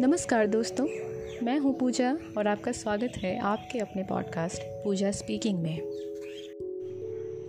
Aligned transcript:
नमस्कार 0.00 0.46
दोस्तों, 0.46 0.86
मैं 1.42 1.58
हूँ 1.58 1.78
पूजा 1.78 2.18
और 2.38 2.46
आपका 2.46 2.72
स्वागत 2.72 3.12
है 3.16 3.38
आपके 3.38 3.78
अपने 3.78 4.02
पॉडकास्ट 4.02 4.62
पूजा 4.62 5.10
स्पीकिंग 5.10 5.58
में। 5.58 5.78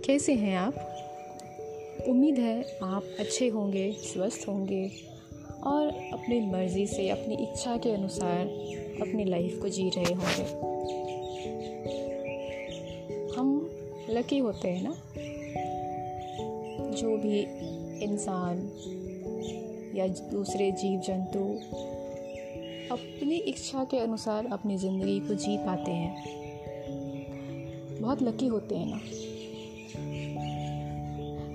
कैसे 0.04 0.34
हैं 0.34 0.56
आप? 0.56 0.74
उम्मीद 2.08 2.38
है 2.38 2.78
आप 2.82 3.02
अच्छे 3.18 3.48
होंगे, 3.48 3.92
स्वस्थ 3.92 4.48
होंगे 4.48 4.90
और 5.66 5.86
अपनी 5.88 6.40
मर्ज़ी 6.40 6.86
से, 6.86 7.08
अपनी 7.08 7.34
इच्छा 7.34 7.76
के 7.76 7.90
अनुसार 7.90 8.46
अपनी 9.00 9.24
लाइफ 9.24 9.58
को 9.62 9.68
जी 9.68 9.88
रहे 9.88 10.14
होंगे। 10.14 10.50
हम 13.36 13.70
लकी 14.10 14.38
होते 14.38 14.68
हैं 14.68 14.82
ना? 14.82 14.94
जो 16.90 17.16
भी 17.16 17.40
इंसान 18.04 18.70
या 19.94 20.06
दूसरे 20.06 20.72
जीव 20.72 21.00
जंतु 21.00 21.60
अपनी 23.30 23.38
इच्छा 23.38 23.82
के 23.84 23.98
अनुसार 23.98 24.46
अपनी 24.46 24.76
ज़िंदगी 24.76 25.18
को 25.20 25.34
जी 25.34 25.56
पाते 25.58 25.90
हैं। 25.90 26.22
बहुत 28.00 28.22
लकी 28.22 28.46
होते 28.46 28.76
हैं 28.76 28.86
ना। 28.86 28.96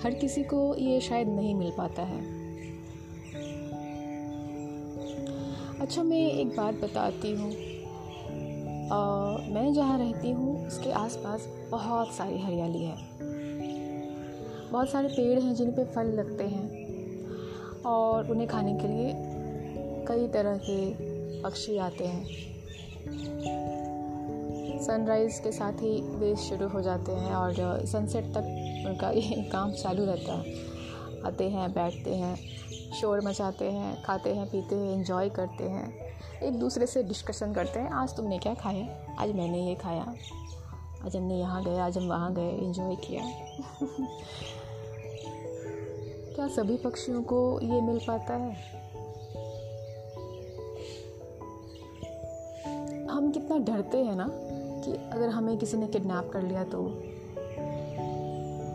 हर 0.03 0.13
किसी 0.13 0.43
को 0.43 0.59
ये 0.75 0.99
शायद 1.01 1.27
नहीं 1.27 1.55
मिल 1.55 1.71
पाता 1.77 2.01
है। 2.01 2.19
अच्छा 5.81 6.03
मैं 6.03 6.21
एक 6.31 6.55
बात 6.57 6.75
बताती 6.75 7.31
हूँ। 7.31 7.49
मैं 9.53 9.73
जहाँ 9.73 9.97
रहती 9.99 10.31
हूँ, 10.31 10.67
उसके 10.67 10.91
आसपास 10.91 11.47
बहुत 11.71 12.13
सारी 12.13 12.39
हरियाली 12.41 12.83
है। 12.83 12.95
बहुत 14.71 14.89
सारे 14.89 15.07
पेड़ 15.07 15.39
हैं 15.39 15.53
जिन 15.55 15.71
पे 15.71 15.85
फल 15.85 16.13
लगते 16.13 16.43
हैं। 16.43 17.83
और 17.85 18.31
उन्हें 18.31 18.47
खाने 18.47 18.73
के 18.73 18.87
लिए 18.87 19.13
कई 20.07 20.27
तरह 20.27 20.57
के 20.57 21.04
पक्षी 21.45 21.77
आते 21.77 22.05
हैं। 22.05 22.25
सनराइज़ 24.79 25.41
के 25.41 25.51
साथ 25.51 25.73
ही 25.73 26.01
वे 26.01 26.35
शुरू 26.35 26.67
हो 26.67 26.81
जाते 26.81 27.11
हैं 27.11 27.33
और 27.33 27.85
सनसेट 27.85 28.23
तक 28.23 28.83
उनका 28.87 29.09
ये 29.09 29.49
काम 29.51 29.71
चालू 29.71 30.05
रहता 30.05 30.33
है। 30.33 30.53
आते 31.25 31.49
हैं, 31.49 31.71
बैठते 31.71 32.15
हैं, 32.15 32.35
शोर 32.93 33.21
मचाते 33.21 33.65
हैं, 33.65 34.03
खाते 34.03 34.35
हैं, 34.35 34.47
पीते 34.47 34.75
हैं 34.75 34.93
इंजॉय 34.93 35.29
करते 35.29 35.63
हैं। 35.63 36.15
एक 36.43 36.59
दूसरे 36.59 36.87
से 36.87 37.03
डिस्कशन 37.03 37.53
करते 37.53 37.79
हैं। 37.79 37.89
आज 37.89 38.17
तुमने 38.17 38.37
क्या 38.37 38.53
खाया? 38.53 39.15
आज 39.19 39.31
मैंने 39.31 39.67
ये 39.67 39.75
खाया। 39.75 40.15
आज 41.05 41.15
हमने 41.15 41.39
यहाँ 41.39 41.65
गए, 41.65 41.77
आज 41.77 41.97
हम 41.97 42.07
वहाँ 42.07 42.33
गए 42.33 42.51
इंजॉय 42.51 42.95
किया। 42.95 43.21
क्या 46.35 46.47
सभी 46.47 46.77
पक्षियों 46.77 47.23
को 47.23 47.59
ये 47.63 47.81
मिल 47.81 47.99
पाता 48.07 48.33
है? 48.33 48.74
कितना 53.35 53.57
डरते 53.59 53.97
हैं 53.97 54.15
ना 54.15 54.27
कि 54.83 54.91
अगर 55.13 55.29
हमें 55.29 55.57
किसी 55.57 55.77
ने 55.77 55.87
किडनैप 55.87 56.29
कर 56.33 56.41
लिया 56.41 56.63
तो 56.63 56.81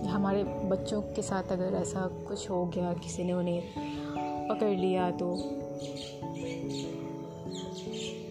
हमारे 0.09 0.43
बच्चों 0.45 1.01
के 1.03 1.23
साथ 1.23 1.53
अगर 1.53 1.75
ऐसा 1.75 2.07
कुछ 2.29 2.51
हो 2.51 2.65
गया, 2.67 2.93
किसी 2.95 3.25
ने 3.25 3.33
उन्हें 3.33 3.63
पकड़ 4.49 4.69
लिया 4.69 5.11
तो 5.11 5.31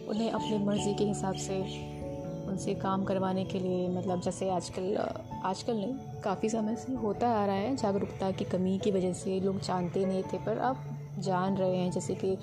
उन्हें 0.09 0.29
अपनी 0.31 0.57
मर्ज़ी 0.65 0.93
के 0.93 1.03
हिसाब 1.03 1.35
से 1.35 1.59
उनसे 2.47 2.73
काम 2.75 3.03
करवाने 3.03 3.45
के 3.45 3.59
लिए 3.59 3.87
मतलब 3.89 4.21
जैसे 4.21 4.49
आजकल 4.49 4.95
आजकल 5.45 5.75
नहीं, 5.75 5.93
काफ़ी 6.23 6.49
समय 6.49 6.75
से 6.75 6.93
होता 6.93 7.29
आ 7.29 7.45
रहा 7.45 7.55
है 7.55 7.75
जागरूकता 7.75 8.31
की 8.31 8.45
कमी 8.45 8.77
की 8.77 8.91
वजह 8.91 9.13
से, 9.13 9.39
लोग 9.39 9.59
जानते 9.61 10.05
नहीं 10.05 10.23
थे 10.23 10.37
पर 10.37 10.57
अब 10.57 10.77
जान 11.19 11.57
रहे 11.57 11.77
हैं 11.77 11.91
जैसे 11.91 12.15
कि 12.15 12.37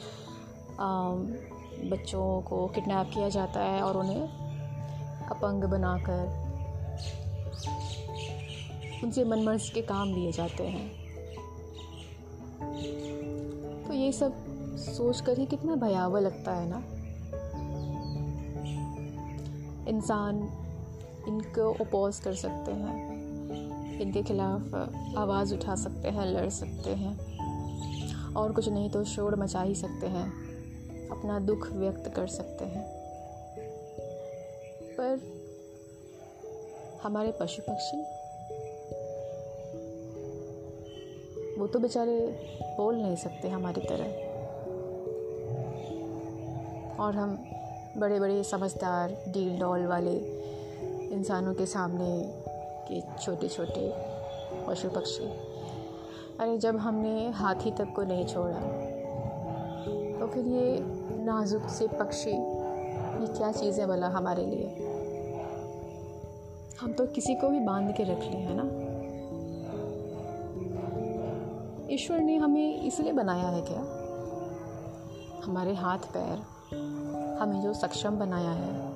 बच्चों 1.85 2.41
को 2.43 2.67
किडनैप 2.67 3.11
किया 3.15 3.29
जाता 3.29 3.61
है 3.61 3.83
और 3.83 3.97
उन्हें 3.97 4.23
अपंग 5.29 5.65
बनाकर 5.65 6.45
उनसे 9.05 9.25
मनमर्ज 9.25 9.69
के 9.69 9.83
काम 9.83 10.15
लिए 10.15 10.33
जाते 10.33 10.65
हैं। 10.65 10.89
तो 13.85 13.93
ये 13.93 14.13
सब 14.13 14.45
सोच 14.77 15.21
कर 15.21 15.39
ही 15.39 15.47
कितना 15.47 15.77
भयावह 15.77 16.21
लगता 16.21 16.53
है 16.53 16.69
ना? 16.69 16.83
इंसान 19.89 20.37
इनको 21.29 21.73
अपोज 21.75 22.19
कर 22.19 22.35
सकते 22.35 22.73
हैं, 22.73 24.01
इनके 24.01 24.23
खिलाफ 24.23 24.75
आवाज़ 25.19 25.55
उठा 25.55 25.75
सकते 25.75 26.09
हैं, 26.09 26.27
लड़ 26.27 26.49
सकते 26.49 26.95
हैं, 26.95 27.15
और 28.35 28.53
कुछ 28.53 28.69
नहीं 28.69 28.91
तो 28.91 29.05
शोर 29.05 29.37
मचा 29.37 29.63
ही 29.63 29.75
सकते 29.75 30.07
हैं। 30.07 30.46
अपना 31.11 31.39
दुख 31.39 31.67
व्यक्त 31.73 32.09
कर 32.09 32.27
सकते 32.27 32.65
हैं। 32.65 32.85
पर 34.91 35.21
हमारे 37.03 37.33
पशु 37.41 37.63
पक्षी 37.69 37.97
वो 41.61 41.67
तो 41.67 41.79
बेचारे 41.79 42.21
बोल 42.77 42.95
नहीं 42.95 43.17
सकते 43.17 43.49
हमारी 43.49 43.81
तरह। 43.81 44.27
और 47.01 47.15
हम 47.15 47.45
बड़े 47.97 48.21
बड़े 48.21 48.43
समझदार 48.45 49.17
डील 49.29 49.59
डॉल 49.61 49.87
वाले 49.87 50.17
इंसानों 51.13 51.55
के 51.55 51.67
सामने 51.67 52.33
के 52.89 53.01
छोटे 53.25 53.49
छोटे 53.49 53.93
पशु 54.67 54.89
पक्षी 54.89 55.25
अरे, 56.41 56.59
जब 56.59 56.77
हमने 56.77 57.31
हाथी 57.31 57.71
तक 57.71 57.93
को 57.97 58.03
नहीं 58.03 58.27
छोड़ा 58.27 58.86
तो 60.27 60.33
फिर 60.33 60.47
ये 60.47 60.79
नाजुक 61.25 61.63
से 61.63 61.89
पक्षी, 61.89 62.31
ये 62.31 63.39
क्या 63.39 63.53
चीज़ 63.53 63.81
है 63.81 63.87
भला 63.87 64.09
हमारे 64.09 64.47
लिए? 64.47 64.67
हम 66.81 66.93
तो 66.93 67.07
किसी 67.07 67.35
को 67.35 67.49
भी 67.49 67.61
बाँध 67.61 67.95
के 67.97 68.03
रख 68.03 68.19
लें 68.19 68.41
है 68.41 68.55
ना? 68.55 68.63
ईश्वर 71.95 72.19
ने 72.19 72.37
हमें 72.37 72.83
इसलिए 72.83 73.13
बनाया 73.13 73.49
है 73.49 73.63
क्या? 73.63 73.81
हमारे 75.45 75.75
हाथ, 75.75 75.99
पैर, 75.99 76.39
हमें 77.41 77.63
जो 77.63 77.75
सक्षम 77.75 78.11
बनाया 78.11 78.51
है। 78.51 78.93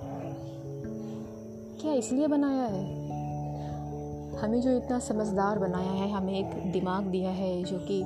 क्या 1.80 1.92
इसलिए 1.92 2.26
बनाया 2.26 2.62
है? 2.62 2.84
हमें 4.38 4.60
जो 4.60 4.70
इतना 4.70 4.98
समझदार 4.98 5.58
बनाया 5.58 5.90
है, 5.90 6.10
हमें 6.12 6.38
एक 6.38 6.72
दिमाग 6.72 7.04
दिया 7.04 7.30
है 7.30 7.62
जो 7.62 7.78
कि 7.78 8.04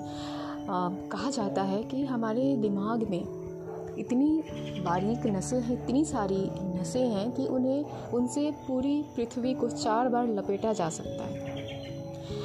कहा 0.66 1.30
जाता 1.30 1.62
है 1.62 1.82
कि 1.82 2.04
हमारे 2.04 2.54
दिमाग 2.56 3.02
में 3.10 3.22
इतनी 3.98 4.42
बारीक 4.84 5.26
नसें 5.26 5.60
हैं, 5.60 5.72
इतनी 5.74 6.04
सारी 6.04 6.48
नसें 6.74 7.06
हैं 7.06 7.30
कि 7.32 7.46
उन्हें, 7.46 8.10
उनसे 8.10 8.50
पूरी 8.66 9.02
पृथ्वी 9.16 9.54
को 9.54 9.68
चार 9.68 10.08
बार 10.08 10.28
लपेटा 10.28 10.72
जा 10.72 10.88
सकता 10.90 11.24
है। 11.24 11.52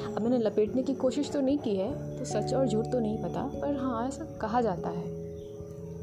अब 0.08 0.22
मैंने 0.22 0.38
लपेटने 0.38 0.84
की 0.84 0.94
कोशिश 0.96 1.32
तो 1.32 1.42
नहीं 1.42 1.58
की 1.58 1.76
है 1.76 2.18
तो 2.18 2.26
सच 2.26 2.54
और 2.54 2.68
झूठ 2.68 2.86
तो 2.86 3.00
नहीं 3.00 3.18
पता, 3.24 3.44
पर 3.56 3.76
हाँ 3.76 4.08
ऐसा 4.08 4.26
कहा 4.42 4.62
जाता 4.62 4.90
है। 4.90 5.18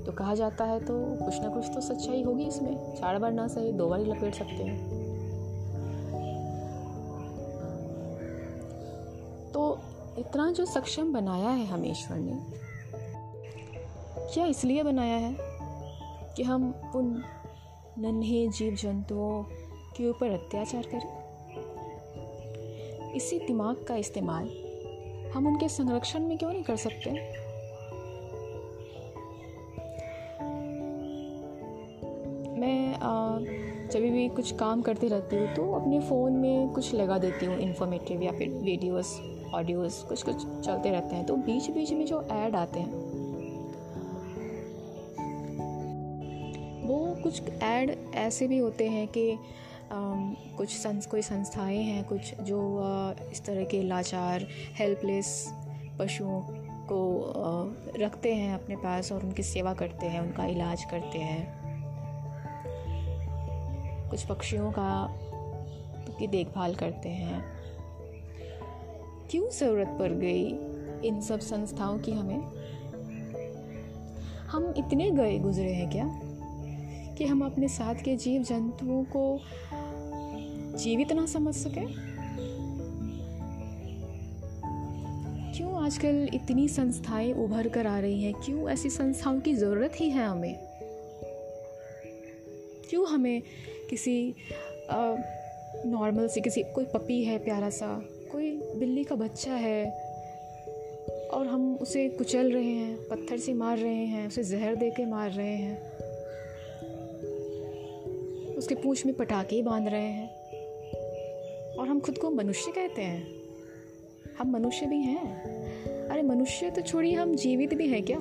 तो 0.04 0.12
कहा 0.12 0.34
जाता 0.34 0.64
है 0.64 0.78
तो 0.80 0.94
कुछ 1.24 1.40
ना 1.42 1.48
कुछ 1.48 1.70
तो 1.74 1.80
सच्चाई 1.80 2.22
होगी 2.22 2.44
इसमें, 2.44 2.94
चार 2.94 3.18
बार 3.18 3.32
ना 3.32 3.46
सही, 3.48 3.72
दो 3.72 3.88
बार 3.88 4.00
ही 4.00 4.12
लपेट 4.12 4.34
सकते 4.34 4.64
हैं। 4.64 4.95
इतना 10.26 10.52
जो 10.52 10.64
सक्षम 10.64 11.12
बनाया 11.12 11.48
है 11.48 11.66
हमें 11.66 11.90
ईश्वर 11.90 12.18
ने, 12.18 12.32
क्या 14.34 14.46
इसलिए 14.46 14.82
बनाया 14.82 15.16
है 15.16 15.36
कि 16.36 16.42
हम 16.42 16.74
उन 16.94 17.22
नन्हे 17.98 18.48
जीव 18.48 18.74
जंतुओं 18.74 19.42
के 19.96 20.08
ऊपर 20.08 20.30
अत्याचार 20.30 20.82
करें? 20.86 21.26
इसी 23.12 23.38
दिमाग 23.38 23.84
का 23.88 23.96
इस्तेमाल 23.96 24.50
हम 25.34 25.46
उनके 25.46 25.68
संरक्षण 25.68 26.20
में 26.20 26.38
क्यों 26.38 26.52
नहीं 26.52 26.62
कर 26.62 26.76
सकते? 26.76 27.10
मैं 32.60 32.98
जब 33.88 34.00
भी 34.00 34.28
कुछ 34.28 34.54
काम 34.54 34.82
करती 34.82 35.08
रहती 35.08 35.36
हूँ 35.36 35.54
तो 35.54 35.72
अपने 35.72 36.00
फ़ोन 36.00 36.32
में 36.32 36.68
कुछ 36.68 36.94
लगा 36.94 37.18
देती 37.18 37.46
हूँ 37.46 37.58
इन्फॉर्मेटिव 37.58 38.22
या 38.22 38.32
फिर 38.32 38.48
वीडियोस 38.48 39.35
ऑडियोस 39.56 40.02
कुछ 40.02 40.22
कुछ 40.22 40.36
चलते 40.36 40.90
रहते 40.90 41.16
हैं। 41.16 41.26
तो 41.26 41.36
बीच 41.36 41.70
बीच 41.70 41.92
में 41.92 42.06
जो 42.06 42.22
ऐड 42.22 42.56
आते 42.56 42.80
हैं, 42.80 42.92
वो 46.82 47.16
कुछ 47.22 47.42
ऐड 47.50 47.96
ऐसे 48.14 48.48
भी 48.48 48.58
होते 48.58 48.88
हैं 48.88 49.06
कि 49.08 49.38
कुछ 49.92 50.68
संस, 50.68 51.06
कोई 51.06 51.22
संस्थाएँ 51.22 51.82
हैं, 51.82 52.04
कुछ 52.04 52.34
जो 52.40 52.58
इस 53.32 53.44
तरह 53.44 53.64
के 53.64 53.82
लाचार 53.82 54.46
हेल्पलेस 54.74 55.52
पशुओं 55.98 56.40
को 56.86 57.00
रखते 57.98 58.34
हैं 58.34 58.54
अपने 58.54 58.76
पास 58.76 59.12
और 59.12 59.24
उनकी 59.24 59.42
सेवा 59.42 59.74
करते 59.74 60.06
हैं, 60.06 60.20
उनका 60.20 60.46
इलाज 60.46 60.84
करते 60.84 61.18
हैं। 61.18 61.64
कुछ 64.10 64.24
पक्षियों 64.24 64.70
का 64.70 64.90
की 66.18 66.26
देखभाल 66.26 66.74
करते 66.74 67.08
हैं। 67.08 67.55
क्यों 69.30 69.50
ज़रूरत 69.50 69.96
पड़ 69.98 70.12
गई 70.12 70.48
इन 71.08 71.20
सब 71.20 71.40
संस्थाओं 71.40 71.98
की 71.98 72.12
हमें? 72.12 72.42
हम 74.46 74.74
इतने 74.76 75.10
गए 75.10 75.38
गुजरे 75.38 75.72
हैं 75.72 75.90
क्या 75.90 76.20
कि 77.14 77.24
हम 77.24 77.44
अपने 77.44 77.68
साथ 77.68 77.94
के 77.94 78.16
जीव 78.16 78.42
जंतुओं 78.42 79.04
को 79.04 79.40
जीवित 80.78 81.12
ना 81.12 81.26
समझ 81.26 81.54
सके? 81.54 81.80
क्यों 85.56 85.84
आजकल 85.84 86.28
इतनी 86.34 86.68
संस्थाएँ 86.68 87.32
उभर 87.32 87.68
कर 87.68 87.86
आ 87.86 87.98
रही 87.98 88.22
हैं? 88.22 88.34
क्यों 88.34 88.70
ऐसी 88.70 88.90
संस्थाओं 88.90 89.40
की 89.40 89.54
ज़रूरत 89.54 89.92
ही 90.00 90.10
है 90.10 90.26
हमें? 90.26 90.56
क्यों 92.90 93.08
हमें 93.08 93.42
किसी 93.90 94.34
नॉर्मल 95.86 96.28
सी 96.28 96.40
किसी, 96.40 96.62
कोई 96.62 96.84
पपी 96.84 97.24
है 97.24 97.38
प्यारा 97.38 97.70
सा 97.70 98.08
कोई 98.32 98.50
बिल्ली 98.76 99.04
का 99.04 99.14
बच्चा 99.14 99.54
है 99.54 99.90
और 101.32 101.46
हम 101.46 101.76
उसे 101.76 102.08
कुचल 102.08 102.52
रहे 102.52 102.74
हैं, 102.74 102.96
पत्थर 102.96 103.38
से 103.38 103.52
मार 103.52 103.78
रहे 103.78 104.04
हैं, 104.04 104.28
उसे 104.28 104.44
जहर 104.44 104.74
दे 104.74 104.90
के 104.90 105.06
मार 105.06 105.30
रहे 105.30 105.56
हैं। 105.56 105.92
उसके 108.56 108.74
पूछ 108.74 109.06
में 109.06 109.14
पटाखे 109.14 109.62
बाँध 109.62 109.88
रहे 109.88 110.08
हैं। 110.08 110.28
और 111.76 111.88
हम 111.88 112.00
खुद 112.00 112.18
को 112.18 112.30
मनुष्य 112.30 112.72
कहते 112.72 113.02
हैं। 113.02 113.28
हम 114.38 114.50
मनुष्य 114.50 114.86
भी 114.86 114.98
हैं। 114.98 115.42
अरे 116.08 116.22
मनुष्य 116.22 116.70
तो 116.70 116.80
छोड़िए, 116.80 117.14
हम 117.14 117.34
जीवित 117.34 117.74
भी 117.74 117.88
हैं 117.88 118.02
क्या? 118.02 118.18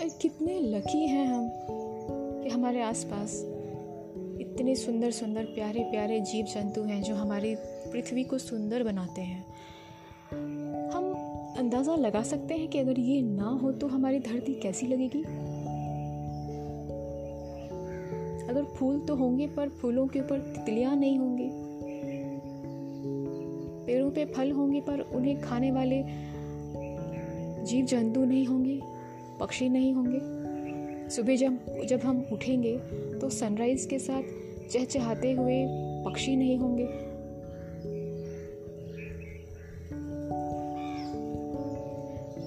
अरे 0.00 0.10
कितने 0.22 0.60
लकी 0.60 1.06
हैं 1.06 1.26
हम 1.26 1.50
कि 2.42 2.48
हमारे 2.48 2.82
आसपास 2.82 3.51
इतने 4.62 4.74
सुंदर 4.74 5.10
सुंदर, 5.10 5.44
प्यारे 5.44 5.80
प्यारे 5.82 6.18
जीव 6.20 6.46
जंतु 6.46 6.82
हैं 6.82 7.02
जो 7.02 7.14
हमारी 7.14 7.54
पृथ्वी 7.92 8.22
को 8.24 8.38
सुंदर 8.38 8.82
बनाते 8.82 9.20
हैं। 9.20 9.44
हम 10.90 11.04
अंदाज़ा 11.58 11.94
लगा 11.94 12.22
सकते 12.22 12.54
हैं 12.54 12.68
कि 12.68 12.78
अगर 12.78 12.98
ये 13.00 13.22
ना 13.22 13.48
हो 13.62 13.72
तो 13.72 13.86
हमारी 13.86 14.20
धरती 14.20 14.54
कैसी 14.54 14.86
लगेगी? 14.86 15.22
अगर 18.44 18.64
फूल 18.76 19.00
तो 19.00 19.14
होंगे, 19.14 19.46
पर 19.46 19.68
फूलों 19.68 20.06
के 20.06 20.20
ऊपर 20.20 20.38
तितलियाँ 20.38 20.94
नहीं 20.96 21.18
होंगी। 21.18 21.48
पेड़ों 23.86 24.10
पे 24.10 24.24
फल 24.24 24.52
होंगे, 24.52 24.80
पर 24.80 25.00
उन्हें 25.00 25.40
खाने 25.40 25.70
वाले 25.70 26.02
जीव 27.64 27.86
जंतु 27.86 28.24
नहीं 28.24 28.46
होंगे, 28.46 28.80
पक्षी 29.40 29.68
नहीं 29.68 29.92
होंगे। 29.94 31.10
सुबह 31.10 31.36
जब 31.36 31.82
जब 31.86 32.00
हम 32.00 32.24
उठेंगे 32.32 32.78
तो 33.20 33.30
सनराइज़ 33.30 33.88
के 33.88 33.98
साथ 33.98 34.41
चहचहाते 34.70 35.32
हुए 35.32 35.66
पक्षी 36.04 36.36
नहीं 36.36 36.58
होंगे। 36.58 36.84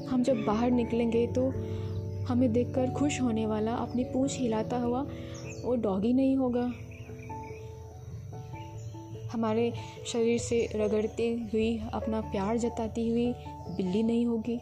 हम 0.07 0.23
जब 0.23 0.43
बाहर 0.43 0.71
निकलेंगे 0.71 1.27
तो 1.27 1.47
हमें 2.25 2.53
देखकर 2.53 2.91
खुश 2.91 3.21
होने 3.21 3.45
वाला 3.45 3.73
अपनी 3.73 4.03
पूंछ 4.03 4.37
हिलाता 4.37 4.77
हुआ 4.77 5.01
वो 5.63 5.75
डॉगी 5.75 6.13
नहीं 6.13 6.35
होगा। 6.37 6.71
हमारे 9.31 9.73
शरीर 10.07 10.39
से 10.39 10.69
रगड़ती 10.75 11.31
हुई, 11.53 11.77
अपना 11.93 12.21
प्यार 12.21 12.57
जताती 12.57 13.09
हुई 13.09 13.33
बिल्ली 13.77 14.03
नहीं 14.03 14.25
होगी। 14.25 14.59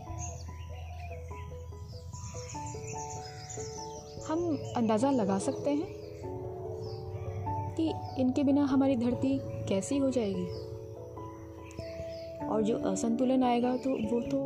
हम 4.28 4.58
अंदाज़ा 4.78 5.12
लगा 5.12 5.40
सकते 5.40 5.70
हैं? 5.70 6.03
कि 7.78 7.92
इनके 8.22 8.44
बिना 8.44 8.64
हमारी 8.64 8.96
धरती 8.96 9.38
कैसी 9.70 9.98
हो 9.98 10.10
जाएगी? 10.10 10.46
और 12.48 12.62
जो 12.62 12.78
असंतुलन 12.78 13.44
आएगा 13.44 13.76
तो 13.78 13.90
वो 14.10 14.20
तो 14.22 14.40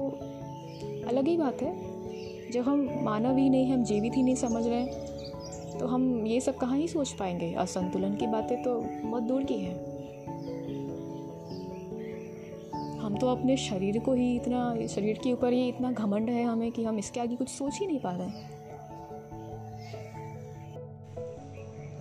अलग 1.07 1.27
ही 1.27 1.37
बात 1.37 1.61
है। 1.61 2.51
जब 2.51 2.61
हम 2.61 2.87
मानव 3.03 3.37
ही 3.37 3.49
नहीं 3.49 3.71
हम 3.73 3.83
जीवित 3.83 4.13
ही 4.15 4.23
नहीं 4.23 4.35
समझ 4.35 4.67
रहे 4.67 4.81
हैं 4.81 5.77
तो 5.79 5.87
हम 5.87 6.25
ये 6.27 6.39
सब 6.41 6.57
कहाँ 6.57 6.77
ही 6.77 6.87
सोच 6.87 7.11
पाएँगे? 7.11 7.53
असंतुलन 7.53 8.15
की 8.15 8.27
बातें 8.27 8.63
तो 8.63 8.79
बहुत 9.03 9.23
दूर 9.23 9.43
की 9.43 9.53
हैं। 9.53 9.97
हम 12.99 13.17
तो 13.17 13.27
अपने 13.27 13.57
शरीर 13.57 13.99
को 13.99 14.13
ही 14.13 14.35
इतना, 14.35 14.87
शरीर 14.87 15.19
के 15.23 15.33
ऊपर 15.33 15.53
ही 15.53 15.67
इतना 15.67 15.91
घमंड 15.91 16.29
है 16.29 16.43
हमें 16.43 16.71
कि 16.71 16.83
हम 16.83 16.97
इसके 16.99 17.19
आगे 17.19 17.35
कुछ 17.35 17.49
सोच 17.49 17.79
ही 17.79 17.87
नहीं 17.87 17.99
पा 17.99 18.11
रहे 18.11 18.27
हैं। 18.27 18.56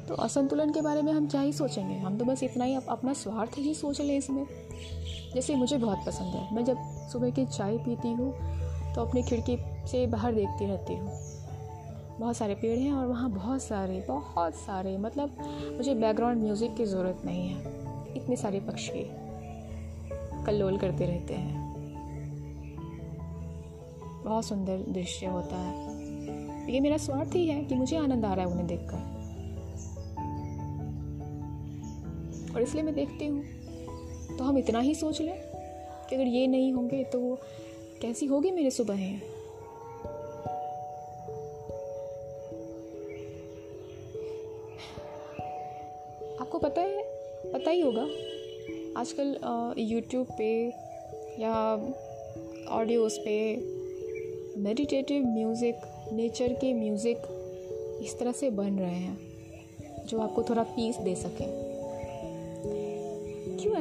तो 0.08 0.14
असंतुलन 0.14 0.72
के 0.72 0.80
बारे 0.80 1.02
में 1.02 1.12
हम 1.12 1.26
क्या 1.28 1.40
ही 1.40 1.52
सोचेंगे? 1.52 1.94
हम 1.94 2.18
तो 2.18 2.24
बस 2.24 2.42
इतना 2.42 2.64
ही 2.64 2.74
अपना 2.88 3.12
स्वार्थ 3.12 3.58
ही 3.58 3.74
सोच 3.74 4.00
लें 4.00 4.16
इसमें। 4.16 4.44
जैसे 5.34 5.54
मुझे 5.54 5.78
बहुत 5.78 6.04
पसंद 6.06 6.34
है। 6.34 6.54
मैं 6.54 6.64
जब 6.64 6.76
सुबह 7.12 7.30
की 7.30 7.44
चाय 7.46 7.76
पीती 7.78 8.12
हूँ 8.12 8.32
तो 8.94 9.04
अपनी 9.04 9.22
खिड़की 9.22 9.56
से 9.90 10.06
बाहर 10.06 10.34
देखती 10.34 10.66
रहती 10.66 10.94
हूँ। 10.94 11.10
बहुत 12.20 12.36
सारे 12.36 12.54
पेड़ 12.54 12.78
हैं 12.78 12.92
और 12.92 13.06
वहाँ 13.06 13.30
बहुत 13.30 13.62
सारे 13.62 14.04
बहुत 14.08 14.54
सारे 14.54 14.96
मतलब 14.98 15.36
मुझे 15.76 15.94
बैकग्राउंड 15.94 16.42
म्यूज़िक 16.42 16.74
की 16.76 16.84
ज़रूरत 16.84 17.22
नहीं 17.24 17.48
है। 17.48 18.14
इतने 18.16 18.36
सारे 18.36 18.60
पक्षी 18.60 19.04
कल्लोल 20.46 20.78
करते 20.78 21.06
रहते 21.06 21.34
हैं। 21.34 21.64
बहुत 24.24 24.44
सुंदर 24.44 24.84
दृश्य 24.88 25.26
होता 25.26 25.56
है। 25.56 26.72
ये 26.72 26.80
मेरा 26.80 26.96
स्वार्थ 26.96 27.34
ही 27.34 27.46
है 27.48 27.62
कि 27.64 27.74
मुझे 27.74 27.96
आनंद 27.96 28.24
आ 28.24 28.32
रहा 28.34 28.44
है 28.44 28.50
उन्हें 28.50 28.66
देखकर। 28.66 29.15
और 32.56 32.62
इसलिए 32.62 32.82
मैं 32.82 32.94
देखती 32.94 33.26
हूँ। 33.26 34.36
तो 34.36 34.44
हम 34.44 34.58
इतना 34.58 34.80
ही 34.80 34.94
सोच 34.94 35.20
लें 35.20 35.34
कि 36.08 36.14
अगर 36.16 36.26
ये 36.26 36.46
नहीं 36.46 36.72
होंगे 36.72 37.02
तो 37.04 37.20
वो 37.20 37.38
कैसी 38.02 38.26
होगी 38.26 38.50
मेरी 38.50 38.70
सुबहें? 38.70 39.20
आपको 46.40 46.58
पता 46.58 46.80
है, 46.80 47.02
पता 47.52 47.70
ही 47.70 47.80
होगा, 47.80 48.02
आजकल 49.00 49.74
यूट्यूब 49.78 50.26
पे 50.38 50.50
या 51.40 51.54
ऑडियोज़ 52.70 53.18
पे 53.20 53.36
मेडिटेटिव 54.60 55.26
म्यूज़िक 55.26 55.80
नेचर 56.12 56.52
के 56.52 56.72
म्यूज़िक 56.74 57.98
इस 58.02 58.18
तरह 58.18 58.32
से 58.32 58.50
बन 58.52 58.78
रहे 58.78 58.94
हैं, 58.94 59.18
जो 60.06 60.20
आपको 60.20 60.42
थोड़ा 60.42 60.62
पीस 60.62 60.96
दे 60.96 61.14
सकें। 61.14 61.65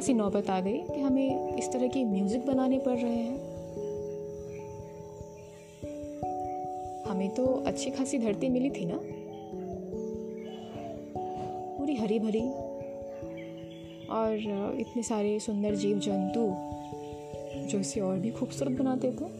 ऐसी 0.05 0.13
नौबत 0.13 0.49
आ 0.49 0.59
गई 0.59 0.77
कि 0.79 0.99
हमें 1.01 1.55
इस 1.57 1.71
तरह 1.73 1.87
की 1.87 2.03
म्यूज़िक 2.05 2.45
बनाने 2.45 2.77
पड़ 2.79 2.97
रहे 2.97 3.11
हैं। 3.11 3.37
हमें 7.05 7.29
तो 7.29 7.45
अच्छी 7.67 7.91
खासी 7.91 8.19
धरती 8.19 8.49
मिली 8.49 8.69
थी 8.69 8.85
ना? 8.85 8.99
पूरी 11.77 11.95
हरी 11.95 12.19
भरी। 12.19 12.41
और 14.09 14.75
इतने 14.79 15.03
सारे 15.03 15.39
सुंदर 15.39 15.75
जीव 15.75 15.99
जंतु 15.99 16.45
जो 17.67 17.79
इसे 17.79 17.99
और 18.01 18.19
भी 18.19 18.31
खूबसूरत 18.31 18.77
बनाते 18.79 19.11
थे। 19.11 19.31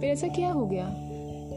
फिर 0.00 0.04
ऐसा 0.04 0.28
क्या 0.28 0.52
हो 0.52 0.66
गया 0.66 0.88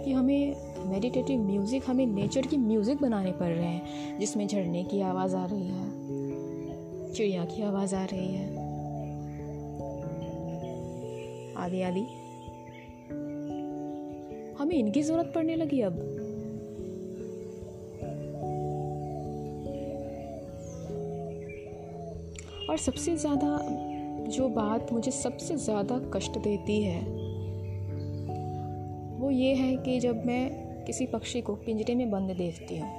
कि 0.06 0.12
हमें 0.12 0.56
मेडिटेटिव 0.86 1.42
म्यूज़िक 1.42 1.84
हमें 1.88 2.06
नेचर 2.06 2.48
की 2.48 2.58
म्यूज़िक 2.58 3.02
बनाने 3.02 3.32
पड़ 3.32 3.52
रहे 3.52 3.66
हैं, 3.66 4.20
जिसमें 4.20 4.48
झरने 4.48 4.84
की 4.84 5.02
आवाज़ 5.02 5.36
आ 5.36 5.46
रही 5.46 5.68
है 5.68 5.93
चिड़िया 7.14 7.46
की 7.46 7.62
आवाज़ 7.62 7.96
आ 7.96 8.04
रही 8.06 8.34
है। 8.34 8.48
आदि 11.58 11.82
आदि 11.82 12.02
हमें 14.60 14.76
इनकी 14.76 15.02
ज़रूरत 15.02 15.32
पड़ने 15.36 15.56
लगी 15.56 15.82
अब। 15.82 16.00
और 22.70 22.78
सबसे 22.78 23.16
ज़्यादा, 23.18 23.58
जो 24.28 24.50
बात 24.50 24.92
मुझे 24.94 25.12
सबसे 25.12 25.56
ज़्यादा 25.56 26.00
कष्ट 26.14 26.38
देती 26.38 26.82
है, 26.84 27.02
वो 29.20 29.32
ये 29.32 29.54
है 29.56 29.76
कि 29.78 30.00
जब 30.00 30.26
मैं 30.26 30.86
किसी 30.86 31.06
पक्षी 31.06 31.42
को 31.42 31.56
पिंजरे 31.56 31.96
में 31.96 32.10
बंद 32.12 32.32
देखती 32.32 32.78
हूँ 32.78 32.90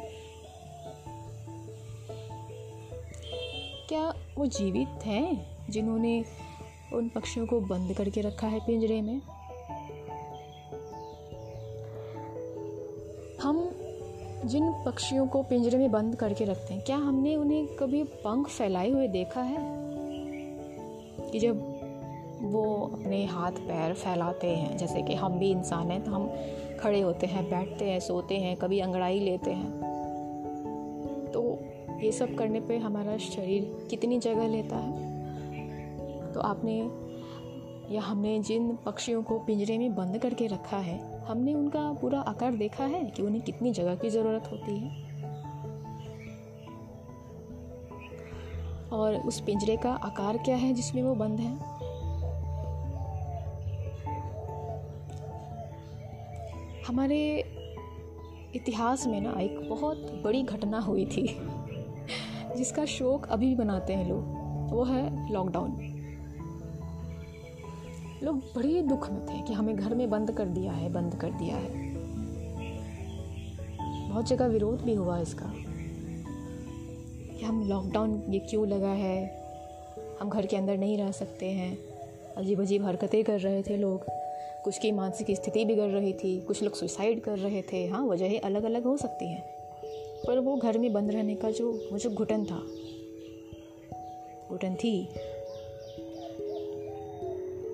वो 4.39 4.47
जीवित 4.47 5.07
हैं 5.07 5.47
जिन्होंने 5.71 6.25
उन 6.93 7.09
पक्षियों 7.09 7.47
को 7.47 7.61
बंद 7.61 7.93
करके 7.93 8.21
रखा 8.21 8.47
है 8.47 8.61
पिंजरे 8.67 9.03
में। 9.03 9.21
हम 13.43 13.71
जिन 14.45 14.83
पक्षियों 14.87 15.27
को 15.27 15.43
पिंजरे 15.43 15.79
में 15.79 15.91
बंद 15.91 16.17
करके 16.17 16.45
रखते 16.45 16.75
हैं, 16.75 16.85
क्या 16.85 16.97
हमने 16.97 17.37
उन्हें 17.37 17.67
कभी 17.67 18.03
पंख 18.03 18.47
फैलाए 18.49 18.91
हुए 18.91 19.09
देखा 19.09 19.43
है? 19.43 19.59
कि 21.31 21.39
जब 21.39 21.75
वो 22.43 22.91
अपने 22.93 23.25
हाथ 23.25 23.53
पैर 23.53 23.95
फैलाते 23.95 24.47
हैं, 24.47 24.79
जैसे 24.79 25.03
कि 25.03 25.15
हम 25.15 25.39
भी 25.39 25.51
इंसान 25.51 25.91
हैं 25.91 26.05
तो 26.05 26.11
हम 26.11 26.33
खड़े 26.81 27.01
होते 27.01 27.27
हैं, 27.27 27.51
बैठते 27.51 27.85
हैं, 27.85 28.01
सोते 28.01 28.37
हैं, 28.37 28.57
कभी 28.57 28.81
अंगड़ाई 28.81 29.21
लेते 29.21 29.51
हैं। 29.51 29.94
सब 32.19 32.35
करने 32.35 32.61
पे 32.61 32.79
हमारा 32.79 33.17
शरीर 33.19 33.87
कितनी 33.91 34.19
जगह 34.19 34.49
लेता 34.49 34.77
है? 34.77 36.33
तो 36.33 36.41
आपने 36.41 36.79
या 37.95 38.03
हमने 38.03 38.39
जिन 38.39 38.79
पक्षियों 38.87 39.23
को 39.23 39.39
पिंजरे 39.39 39.79
में 39.79 39.95
बंद 39.95 40.19
करके 40.19 40.47
रखा 40.47 40.77
है, 40.77 41.25
हमने 41.25 41.55
उनका 41.55 41.93
पूरा 41.93 42.21
आकार 42.21 42.55
देखा 42.55 42.85
है 42.85 43.05
कि 43.05 43.23
उन्हें 43.23 43.43
कितनी 43.43 43.73
जगह 43.73 43.95
की 43.95 44.11
ज़रूरत 44.11 44.49
होती 44.53 44.79
है? 44.79 45.15
और 48.93 49.17
उस 49.17 49.41
पिंजरे 49.41 49.77
का 49.77 49.93
आकार 49.93 50.37
क्या 50.37 50.57
है 50.57 50.73
जिसमें 50.73 51.03
वो 51.03 51.15
बंद 51.15 51.41
है? 51.41 51.75
हमारे 56.87 57.45
इतिहास 58.55 59.07
में 59.07 59.21
ना 59.21 59.41
एक 59.41 59.69
बहुत 59.71 60.21
बड़ी 60.25 60.43
घटना 60.43 60.81
हुई 60.81 61.07
थी। 61.07 61.27
जिसका 62.57 62.85
शोक 62.85 63.27
अभी 63.27 63.47
भी 63.47 63.55
बनाते 63.55 63.93
हैं 63.93 64.09
लोग, 64.09 64.23
वो 64.73 64.85
है 64.85 65.33
लॉकडाउन 65.33 65.91
लोग 68.23 68.37
बड़े 68.37 68.83
दुख 68.83 69.11
में 69.11 69.27
थे 69.27 69.43
कि 69.43 69.53
हमें 69.53 69.77
घर 69.77 69.95
में 69.95 70.11
बंद 70.11 70.31
कर 70.31 70.45
दिया 70.45 70.73
है, 70.73 70.93
बंद 70.93 71.15
कर 71.15 71.31
दिया 71.31 71.57
है। 71.57 71.95
बहुत 74.09 74.27
जगह 74.27 74.47
विरोध 74.47 74.83
भी 74.83 74.95
हुआ 74.95 75.19
इसका, 75.21 75.53
कि 77.39 77.45
हम 77.45 77.69
लॉकडाउन 77.69 78.23
ये 78.29 78.39
क्यों 78.39 78.69
लगा 78.69 78.89
है? 78.89 79.45
हम 80.21 80.29
घर 80.29 80.47
के 80.47 80.57
अंदर 80.57 80.79
नहीं 80.79 80.99
रह 80.99 81.11
सकते 81.11 81.51
हैं। 81.51 81.79
अजीब 82.37 82.61
अजीब 82.61 82.85
हरकतें 82.85 83.25
कर 83.25 83.41
रहे 83.41 83.63
थे 83.63 83.77
लोग। 83.77 84.05
कुछ 84.65 84.79
की 84.79 84.93
मानसिक 84.93 85.31
स्थिति 85.31 85.65
बिगड़ 85.65 85.89
रही 85.89 86.13
थी, 86.13 86.41
कुछ 86.41 86.63
लोग 86.63 86.75
सुसाइड 86.75 87.21
कर 87.21 87.39
रहे 87.39 87.63
थे। 87.63 87.87
हाँ 87.89 88.05
वजह 88.07 88.39
अलग 88.39 88.63
अलग 88.63 88.85
हो 88.85 88.97
सकती 88.97 89.29
हैं। 89.29 89.64
पर 90.27 90.39
वो 90.39 90.57
घर 90.57 90.79
में 90.79 90.93
बंद 90.93 91.11
रहने 91.11 91.35
का 91.35 91.51
जो, 91.51 91.73
वो 91.93 91.99
जो 91.99 92.11
घुटन 92.11 92.45
था, 92.45 92.59
घुटन 94.49 94.75
थी, 94.75 95.09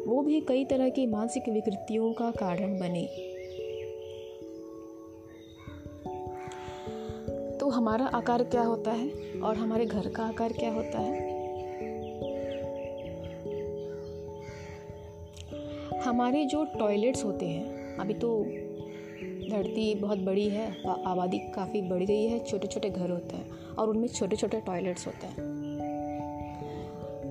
वो 0.06 0.22
भी 0.22 0.40
कई 0.40 0.64
तरह 0.64 0.88
की 0.88 1.06
मानसिक 1.06 1.48
विकृतियों 1.48 2.12
का 2.12 2.30
कारण 2.30 2.78
बने। 2.78 3.30
तो 7.58 7.68
हमारा 7.68 8.06
आकार 8.06 8.42
क्या 8.42 8.62
होता 8.62 8.90
है 8.90 9.10
और 9.40 9.56
हमारे 9.56 9.86
घर 9.86 10.08
का 10.08 10.24
आकार 10.24 10.52
क्या 10.52 10.72
होता 10.72 10.98
है? 10.98 11.30
हमारे 16.00 16.44
जो 16.44 16.64
टॉयलेट्स 16.64 17.24
होते 17.24 17.46
हैं, 17.46 17.96
अभी 17.96 18.14
तो 18.14 18.46
धरती 19.50 19.94
बहुत 19.94 20.18
बड़ी 20.18 20.48
है 20.48 20.66
आबादी 20.86 21.38
काफ़ी 21.54 21.82
बढ़ 21.82 22.02
गई 22.02 22.24
है 22.24 22.38
छोटे 22.44 22.66
छोटे 22.66 22.90
घर 22.90 23.10
होते 23.10 23.36
हैं 23.36 23.74
और 23.78 23.88
उनमें 23.88 24.08
छोटे 24.08 24.36
छोटे 24.36 24.60
टॉयलेट्स 24.60 25.06
होते 25.06 25.26
हैं। 25.26 25.58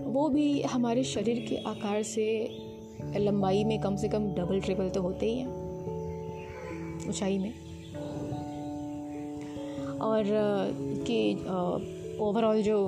वो 0.06 0.28
भी 0.30 0.62
हमारे 0.64 1.04
शरीर 1.04 1.40
के 1.50 1.56
आकार 1.68 2.04
से 2.04 2.26
लंबाई 3.18 3.64
में 3.64 3.80
कम 3.82 3.96
से 3.96 4.10
कम 4.10 4.28
डबल 4.36 4.60
ट्रिपल 4.62 4.90
तो 4.90 5.02
होते 5.02 5.26
ही 5.26 5.38
हैं, 5.40 5.48
ऊंचाई 7.08 7.38
में। 7.38 7.54
और 10.02 10.24
कि 11.08 11.36
ओवरऑल 12.20 12.62
जो 12.62 12.88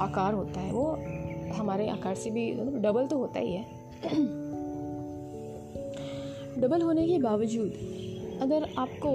आकार 0.00 0.34
होता 0.34 0.60
है, 0.60 0.72
वो 0.72 0.84
हमारे 1.54 1.88
आकार 1.88 2.14
से 2.14 2.30
भी 2.30 2.50
डबल 2.80 3.06
तो 3.06 3.18
होता 3.18 3.40
ही 3.40 3.52
है। 3.52 3.64
डबल 6.58 6.82
होने 6.82 7.06
के 7.08 7.18
बावजूद 7.18 7.72
अगर 8.42 8.64
आपको 8.78 9.10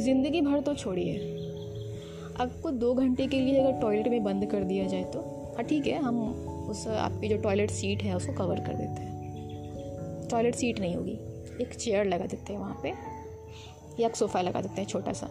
ज़िंदगी 0.00 0.40
भर 0.40 0.60
तो 0.60 0.74
छोड़िए 0.74 1.30
आपको 2.40 2.70
दो 2.72 2.92
घंटे 2.94 3.26
के 3.26 3.40
लिए 3.40 3.58
अगर 3.60 3.80
टॉयलेट 3.80 4.08
में 4.08 4.22
बंद 4.24 4.46
कर 4.50 4.64
दिया 4.64 4.86
जाए 4.86 5.04
तो 5.04 5.20
हाँ 5.56 5.64
ठीक 5.64 5.86
है, 5.86 5.98
हम 6.02 6.20
उस 6.70 6.86
आपकी 6.88 7.28
जो 7.28 7.36
टॉयलेट 7.36 7.70
सीट 7.70 8.02
है 8.02 8.14
उसको 8.16 8.32
कवर 8.32 8.60
कर 8.60 8.74
देते 8.74 9.02
हैं। 9.02 10.28
टॉयलेट 10.30 10.54
सीट 10.54 10.80
नहीं 10.80 10.94
होगी, 10.96 11.12
एक 11.62 11.74
चेयर 11.74 12.04
लगा 12.04 12.26
देते 12.26 12.52
हैं 12.52 12.60
वहाँ 12.60 12.78
पे, 12.82 12.88
या 14.00 14.08
एक 14.08 14.16
सोफ़ा 14.16 14.40
लगा 14.40 14.60
देते 14.60 14.80
हैं 14.80 14.88
छोटा 14.88 15.12
सा, 15.12 15.26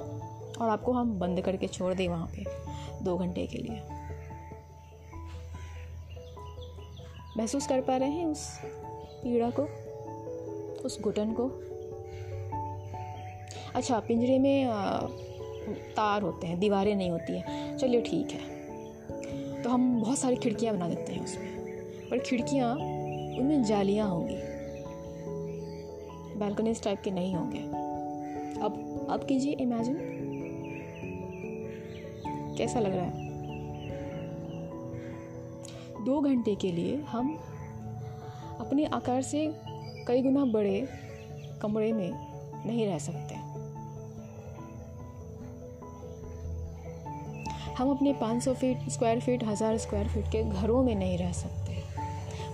और 0.61 0.69
आपको 0.69 0.91
हम 0.93 1.17
बंद 1.19 1.41
करके 1.41 1.67
छोड़ 1.67 1.93
दें 1.93 2.07
वहाँ 2.07 2.29
पे 2.35 2.45
दो 3.03 3.17
घंटे 3.17 3.45
के 3.47 3.57
लिए। 3.57 3.81
महसूस 7.37 7.67
कर 7.67 7.81
पा 7.81 7.97
रहे 7.97 8.09
हैं 8.09 8.25
उस 8.25 8.47
पीड़ा 9.23 9.49
को, 9.59 9.63
उस 10.85 10.99
घुटन 11.01 11.33
को? 11.33 11.51
अच्छा 13.75 13.99
पिंजरे 13.99 14.39
में 14.39 14.67
तार 15.97 16.21
होते 16.21 16.47
हैं, 16.47 16.59
दीवारें 16.59 16.95
नहीं 16.95 17.09
होती 17.09 17.37
हैं। 17.37 17.77
चलिए 17.77 18.01
ठीक 18.01 18.31
है। 18.31 18.51
तो 19.63 19.69
हम 19.69 20.01
बहुत 20.01 20.17
सारी 20.17 20.35
खिड़कियाँ 20.35 20.75
बना 20.75 20.89
देते 20.89 21.13
हैं 21.13 21.23
उसमें। 21.23 21.51
पर 22.09 22.19
खिड़कियाँ, 22.19 22.75
उनमें 23.39 23.63
जालियाँ 23.63 24.09
होंगी। 24.09 24.37
बालकनीज 26.39 26.83
टाइप 26.83 27.01
के 27.01 27.11
नहीं 27.11 27.35
होंगे। 27.35 27.59
अब 28.61 29.07
अब 29.09 29.25
कीजिए 29.25 29.53
इमेजिन 29.53 29.97
कैसा 32.57 32.79
लग 32.79 32.95
रहा 32.95 33.05
है? 33.05 33.31
दो 36.05 36.21
घंटे 36.21 36.55
के 36.55 36.71
लिए 36.71 36.95
हम 36.97 37.37
अपने 38.59 38.85
आकार 38.85 39.21
से 39.21 39.55
कई 40.07 40.21
गुना 40.21 40.45
बड़े 40.45 40.87
कमरे 41.61 41.93
में 41.93 42.11
नहीं 42.67 42.87
रह 42.87 42.97
सकते। 42.97 43.40
हम 47.77 47.89
अपने 47.91 48.13
500 48.13 48.53
फीट 48.53 48.89
स्क्वायर 48.89 49.19
फीट, 49.19 49.43
हज़ार 49.43 49.77
स्क्वायर 49.77 50.07
फीट 50.07 50.25
के 50.25 50.43
घरों 50.43 50.83
में 50.83 50.95
नहीं 50.95 51.17
रह 51.17 51.31
सकते। 51.33 51.59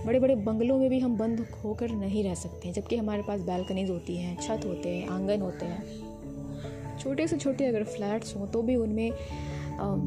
बड़े 0.06 0.20
बड़े 0.20 0.36
बंगलों 0.38 0.78
में 0.78 0.90
भी 0.90 1.00
हम 1.00 1.18
बंद 1.18 1.40
होकर 1.64 1.92
नहीं 1.92 2.24
रह 2.24 2.34
सकते, 2.36 2.72
जबकि 2.72 2.98
हमारे 2.98 3.24
पास 3.24 3.42
बालकनीज 3.42 3.90
होती 3.90 4.18
हैं, 4.18 4.36
छत 4.38 4.66
होते 4.66 4.90
हैं, 4.90 5.08
आँगन 5.10 5.42
होते 5.42 5.66
हैं। 5.66 6.98
छोटे 7.00 7.28
से 7.28 7.38
छोटे 7.38 7.66
अगर 7.66 7.84
फ्लैट्स 7.86 8.36
हों 8.36 8.48
तो 8.48 8.62
भी 8.62 8.76
उनमें 8.76 9.12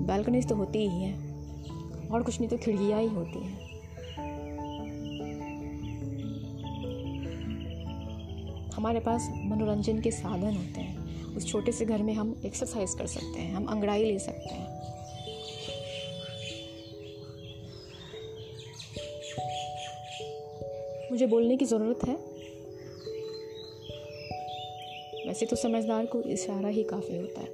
बालकनीज 0.06 0.48
तो 0.48 0.54
होती 0.54 0.78
ही 0.78 1.02
हैं, 1.02 2.08
और 2.08 2.22
कुछ 2.22 2.40
नहीं 2.40 2.48
तो 2.48 2.56
खिड़कियाँ 2.56 3.00
ही 3.00 3.08
होती 3.08 3.38
हैं। 3.38 3.68
हमारे 8.74 9.00
पास 9.00 9.28
मनोरंजन 9.44 10.00
के 10.00 10.10
साधन 10.10 10.56
होते 10.56 10.80
हैं। 10.80 11.34
उस 11.36 11.46
छोटे 11.46 11.72
से 11.72 11.84
घर 11.84 12.02
में 12.02 12.12
हम 12.14 12.34
एक्सरसाइज 12.44 12.94
कर 12.94 13.06
सकते 13.08 13.40
हैं, 13.40 13.54
हम 13.54 13.64
अंगड़ाई 13.66 14.04
ले 14.04 14.18
सकते 14.18 14.54
हैं। 14.54 14.68
मुझे 21.10 21.26
बोलने 21.26 21.56
की 21.56 21.64
ज़रूरत 21.64 21.98
है। 22.08 22.14
वैसे 25.28 25.46
तो 25.46 25.56
समझदार 25.56 26.06
को 26.06 26.22
इशारा 26.22 26.68
ही 26.68 26.82
काफ़ी 26.82 27.16
होता 27.16 27.40
है। 27.40 27.48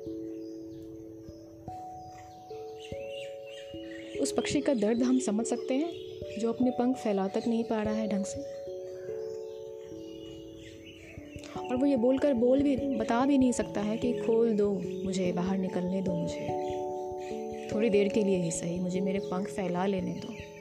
उस 4.21 4.33
पक्षी 4.33 4.61
का 4.61 4.75
दर्द 4.75 5.03
हम 5.03 5.19
समझ 5.19 5.47
सकते 5.47 5.75
हैं, 5.75 5.93
जो 6.39 6.53
अपने 6.53 6.71
पंख 6.71 6.97
फैला 6.97 7.29
तक 7.29 7.43
नहीं 7.47 7.65
पा 7.65 7.83
रहा 7.83 7.95
है 7.95 8.09
ढंग 8.09 8.25
से। 8.25 8.41
और 11.69 11.77
वो 11.77 11.87
ये 11.87 11.97
बोलकर 11.97 12.35
बोल 12.35 12.63
भी, 12.63 12.77
बता 12.77 13.27
भी 13.27 13.39
नहीं 13.39 13.53
सकता 13.53 13.81
है 13.81 13.97
कि 13.97 14.13
खोल 14.13 14.53
दो 14.53 14.73
मुझे, 15.05 15.33
बाहर 15.33 15.59
निकलने 15.59 16.03
दो 16.03 16.13
मुझे। 16.13 16.49
थोड़ी 17.73 17.91
देर 17.91 18.09
के 18.09 18.25
लिए 18.25 18.37
ही 18.37 18.51
सही, 18.51 18.81
मुझे 18.81 19.01
मेरे 19.01 19.19
पंख 19.19 19.49
फैला 19.49 19.87
लेने 19.87 20.13
दो। 20.13 20.56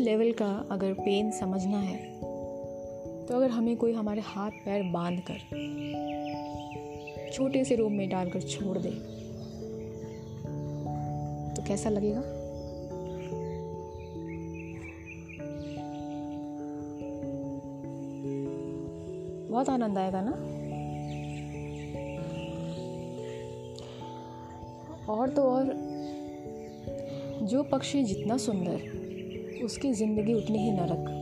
लेवल 0.00 0.32
का 0.32 0.68
अगर 0.70 0.92
पेन 0.92 1.30
समझना 1.30 1.78
है 1.78 2.20
तो 3.26 3.36
अगर 3.36 3.50
हमें 3.50 3.76
कोई 3.76 3.92
हमारे 3.92 4.20
हाथ 4.20 4.50
पैर 4.50 4.82
बाँध 4.82 5.22
कर 5.30 5.36
छोटे 7.32 7.64
से 7.64 7.76
रूम 7.76 7.92
में 7.92 8.08
डालकर 8.08 8.42
छोड़ 8.42 8.78
दे 8.78 8.90
तो 11.56 11.62
कैसा 11.68 11.90
लगेगा? 11.90 12.22
बहुत 19.50 19.68
आनंद 19.68 19.98
आएगा 19.98 20.20
ना? 20.24 20.32
और 25.12 25.28
तो 25.28 25.42
और, 25.42 25.64
जो 27.42 27.62
पक्षी 27.62 28.04
जितना 28.04 28.36
सुंदर 28.36 28.99
उसकी 29.62 29.92
ज़िंदगी 29.92 30.34
उतनी 30.34 30.58
ही 30.58 30.70
नरक 30.70 31.16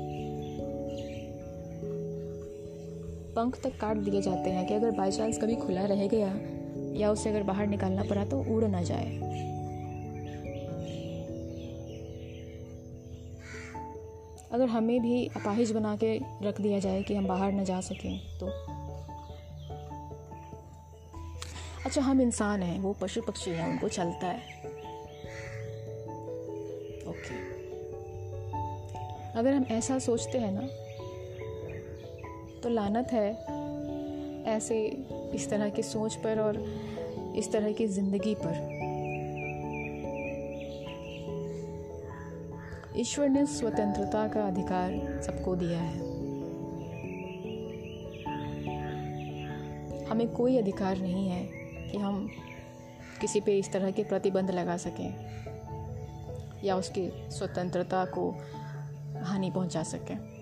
पंख 3.37 3.61
तक 3.65 3.79
काट 3.81 3.97
दिए 3.97 4.21
जाते 4.23 4.51
हैं 4.51 4.67
कि 4.67 4.75
अगर 4.75 4.91
बाई 4.91 5.11
चांस 5.11 5.39
कभी 5.39 5.55
खुला 5.57 5.85
रह 5.85 6.07
गया 6.07 6.29
या 7.01 7.11
उसे 7.11 7.31
अगर 7.31 7.43
बाहर 7.43 7.67
निकालना 7.67 8.03
पड़ा 8.03 8.25
तो 8.25 8.55
उड़ 8.55 8.65
ना 8.65 8.83
जाए। 8.83 9.17
अगर 14.53 14.67
हमें 14.67 15.01
भी 15.03 15.27
अपाहिज 15.27 15.73
बना 15.73 15.97
के 15.97 16.17
रख 16.43 16.61
दिया 16.61 16.79
जाए 16.79 17.03
कि 17.03 17.15
हम 17.15 17.27
बाहर 17.27 17.53
ना 17.53 17.65
जा 17.65 17.81
सकें 17.81 18.39
तो। 18.39 18.47
अच्छा 21.87 22.01
हम 22.01 22.21
इंसान 22.21 22.63
हैं, 22.63 22.81
वो 22.81 22.93
पशु 22.93 23.23
पक्षी 23.23 23.51
हैं, 23.51 23.71
उनको 23.73 23.89
चलता 23.89 24.27
है। 24.27 24.39
ओके। 27.07 27.58
अगर 29.39 29.55
हम 29.55 29.65
ऐसा 29.71 29.99
सोचते 29.99 30.39
हैं 30.39 30.53
ना 30.53 30.61
तो 32.63 32.69
लानत 32.69 33.09
है 33.13 33.29
ऐसे 34.45 34.87
इस 35.35 35.51
तरह 35.51 35.69
की 35.69 35.83
सोच 35.83 36.15
पर 36.15 36.39
और 36.41 36.57
इस 37.37 37.53
तरह 37.53 37.73
की 37.73 37.87
ज़िंदगी 37.87 38.35
पर। 38.39 38.77
ईश्वर 43.01 43.29
ने 43.29 43.47
स्वतंत्रता 43.47 44.29
का 44.29 44.47
अधिकार 44.47 45.23
सबको 45.23 45.57
दिया 45.57 45.79
है। 45.79 45.99
हमें 50.07 50.29
कोई 50.29 50.59
अधिकार 50.59 50.99
नहीं 50.99 51.29
है 51.29 51.49
कि 51.89 51.99
हम 51.99 52.31
किसी 53.21 53.41
पे 53.41 53.59
इस 53.59 53.73
तरह 53.73 53.91
के 53.91 54.03
प्रतिबंध 54.05 54.51
लगा 54.51 54.77
सकें 54.77 55.15
या 56.65 56.77
उसकी 56.77 57.11
स्वतंत्रता 57.31 58.05
को 58.05 58.35
हानि 59.23 59.51
पहुँचा 59.51 59.83
सकें। 59.83 60.39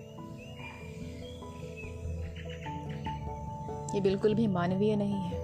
ये 3.95 4.01
बिल्कुल 4.01 4.33
भी 4.33 4.47
मानवीय 4.47 4.95
नहीं 4.95 5.13
है। 5.13 5.37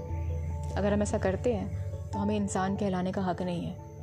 अगर 0.74 0.94
हम 0.94 1.02
ऐसा 1.02 1.18
करते 1.18 1.54
हैं 1.54 1.84
तो 2.12 2.20
हमें 2.20 2.36
इंसान 2.36 2.75
कहलाने 2.75 3.12
का 3.12 3.22
हक 3.22 3.42
नहीं 3.42 3.66
है। 3.66 3.94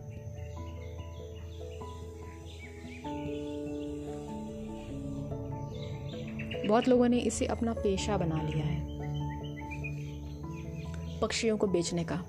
बहुत 6.69 6.89
लोगों 6.89 7.09
ने 7.09 7.19
इसे 7.19 7.47
अपना 7.47 7.73
पेशा 7.73 8.17
बना 8.17 8.43
लिया 8.43 8.65
है। 8.65 8.91
पक्षियों 11.21 11.57
को 11.57 11.67
बेचने 11.67 12.05
का। 12.05 12.25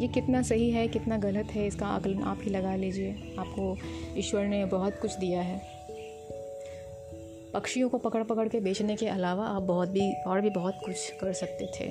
ये 0.00 0.08
कितना 0.08 0.42
सही 0.42 0.70
है, 0.70 0.88
कितना 0.88 1.18
गलत 1.18 1.46
है, 1.46 1.66
इसका 1.66 1.86
आकलन 1.86 2.22
आप 2.22 2.38
ही 2.42 2.50
लगा 2.50 2.76
लीजिए। 2.76 3.12
आपको 3.38 3.76
ईश्वर 4.18 4.44
ने 4.44 4.64
बहुत 4.64 5.00
कुछ 5.00 5.18
दिया 5.18 5.40
है। 5.40 5.62
पक्षियों 7.54 7.88
को 7.88 7.98
पकड़ 7.98 8.22
पकड़ 8.22 8.48
के 8.48 8.60
बेचने 8.60 8.96
के 8.96 9.08
अलावा 9.08 9.44
आप 9.44 9.62
बहुत 9.62 9.88
भी, 9.88 10.12
और 10.12 10.40
भी 10.40 10.50
बहुत 10.50 10.74
कुछ 10.84 11.12
कर 11.20 11.32
सकते 11.32 11.66
थे। 11.66 11.84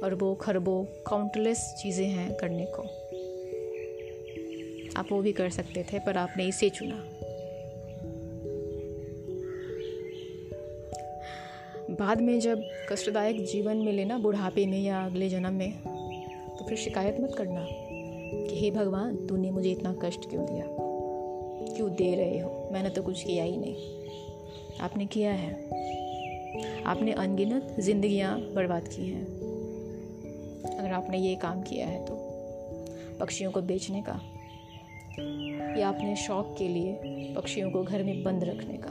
अरबों 0.00 0.34
खरबों 0.34 0.84
काउंटलेस 0.84 1.74
चीज़ें 1.82 2.06
हैं 2.06 2.34
करने 2.34 2.66
को। 2.68 2.82
आप 5.00 5.06
वो 5.12 5.22
भी 5.22 5.32
कर 5.32 5.50
सकते 5.50 5.86
थे, 5.92 5.98
पर 5.98 6.16
आपने 6.16 6.44
इसे 6.44 6.70
चुना। 6.70 7.04
बाद 11.90 12.20
में 12.20 12.40
जब 12.40 12.62
कष्टदायक 12.88 13.44
जीवन 13.44 13.76
मिले 13.76 14.04
ना 14.04 14.18
बुढ़ापे 14.18 14.66
में 14.66 14.80
या 14.80 15.04
अगले 15.06 15.28
जन्म 15.28 15.52
में 15.52 15.91
तो 16.58 16.64
फिर 16.64 16.78
शिकायत 16.78 17.20
मत 17.20 17.34
करना 17.38 17.66
कि 18.48 18.60
हे 18.60 18.70
भगवान, 18.70 19.16
तूने 19.26 19.50
मुझे 19.50 19.70
इतना 19.70 19.94
कष्ट 20.02 20.30
क्यों 20.30 20.44
दिया? 20.46 20.66
क्यों 21.76 21.90
दे 21.90 22.14
रहे 22.14 22.38
हो? 22.38 22.68
मैंने 22.72 22.88
तो 22.88 23.02
कुछ 23.02 23.22
किया 23.24 23.44
ही 23.44 23.56
नहीं। 23.56 23.76
आपने 24.80 25.06
किया 25.06 25.32
है। 25.32 25.52
आपने 26.84 27.12
अनगिनत 27.12 27.76
जिंदगियाँ 27.80 28.40
बर्बाद 28.54 28.88
की 28.88 29.08
हैं। 29.08 29.26
अगर 30.78 30.92
आपने 30.92 31.18
ये 31.18 31.34
काम 31.36 31.62
किया 31.62 31.86
है 31.86 32.04
तो 32.06 32.18
पक्षियों 33.20 33.50
को 33.50 33.60
बेचने 33.60 34.02
का, 34.02 34.20
या 35.80 35.88
अपने 35.88 36.16
शौक 36.16 36.54
के 36.58 36.68
लिए 36.68 36.92
पक्षियों 37.36 37.70
को 37.70 37.82
घर 37.82 38.02
में 38.02 38.22
बंद 38.22 38.44
रखने 38.44 38.74
का। 38.74 38.90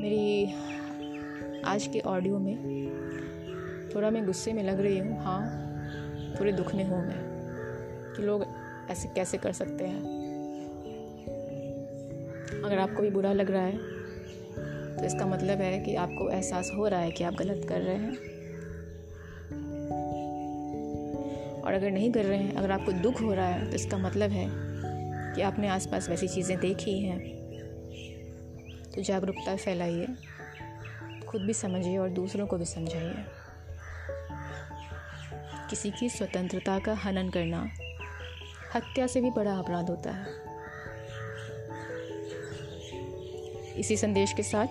मेरी 0.00 0.46
आज 1.66 1.86
के 1.86 2.00
ऑडियो 2.00 2.38
में 2.38 3.90
थोड़ा 3.94 4.10
मैं 4.10 4.24
गुस्से 4.26 4.52
में 4.52 4.62
लग 4.62 4.80
रही 4.80 4.98
हूँ 4.98 5.18
हाँ 5.22 5.40
थोड़े 6.40 6.52
दुख 6.52 6.74
में 6.74 6.84
हूँ 6.84 6.98
मैं, 7.06 7.18
कि 8.16 8.22
लोग 8.22 8.44
ऐसे 8.90 9.08
कैसे 9.08 9.38
कर 9.38 9.52
सकते 9.52 9.84
हैं। 9.84 10.02
अगर 12.64 12.78
आपको 12.78 13.02
भी 13.02 13.10
बुरा 13.10 13.32
लग 13.32 13.50
रहा 13.50 13.62
है 13.62 13.78
तो 14.96 15.04
इसका 15.04 15.26
मतलब 15.26 15.60
है 15.60 15.78
कि 15.78 15.94
आपको 15.94 16.28
एहसास 16.30 16.70
हो 16.76 16.86
रहा 16.88 17.00
है 17.00 17.10
कि 17.10 17.24
आप 17.24 17.34
गलत 17.34 17.66
कर 17.68 17.80
रहे 17.80 17.96
हैं। 17.96 18.14
और 21.62 21.72
अगर 21.72 21.90
नहीं 21.90 22.12
कर 22.12 22.24
रहे 22.24 22.38
हैं, 22.38 22.54
अगर 22.54 22.70
आपको 22.70 22.92
दुख 22.92 23.20
हो 23.22 23.32
रहा 23.34 23.46
है 23.46 23.70
तो 23.70 23.76
इसका 23.76 23.98
मतलब 23.98 24.30
है 24.30 24.46
कि 25.34 25.42
आपने 25.42 25.68
आसपास 25.68 26.08
वैसी 26.10 26.28
चीज़ें 26.28 26.58
देखी 26.60 26.98
हैं। 27.00 27.20
तो 28.94 29.02
जागरूकता 29.02 29.56
फैलाइए। 29.56 30.06
खुद 31.28 31.42
भी 31.42 31.52
समझिए 31.52 31.98
और 31.98 32.08
दूसरों 32.08 32.46
को 32.46 32.58
भी 32.58 32.64
समझाइए। 32.64 33.24
किसी 35.70 35.90
की 35.90 36.08
स्वतंत्रता 36.08 36.78
का 36.78 36.94
हनन 36.94 37.30
करना 37.30 37.68
हत्या 38.74 39.06
से 39.06 39.20
भी 39.20 39.30
बड़ा 39.30 39.58
अपराध 39.58 39.90
होता 39.90 40.10
है। 40.10 40.26
इसी 43.76 43.96
संदेश 43.96 44.32
के 44.32 44.42
साथ 44.42 44.66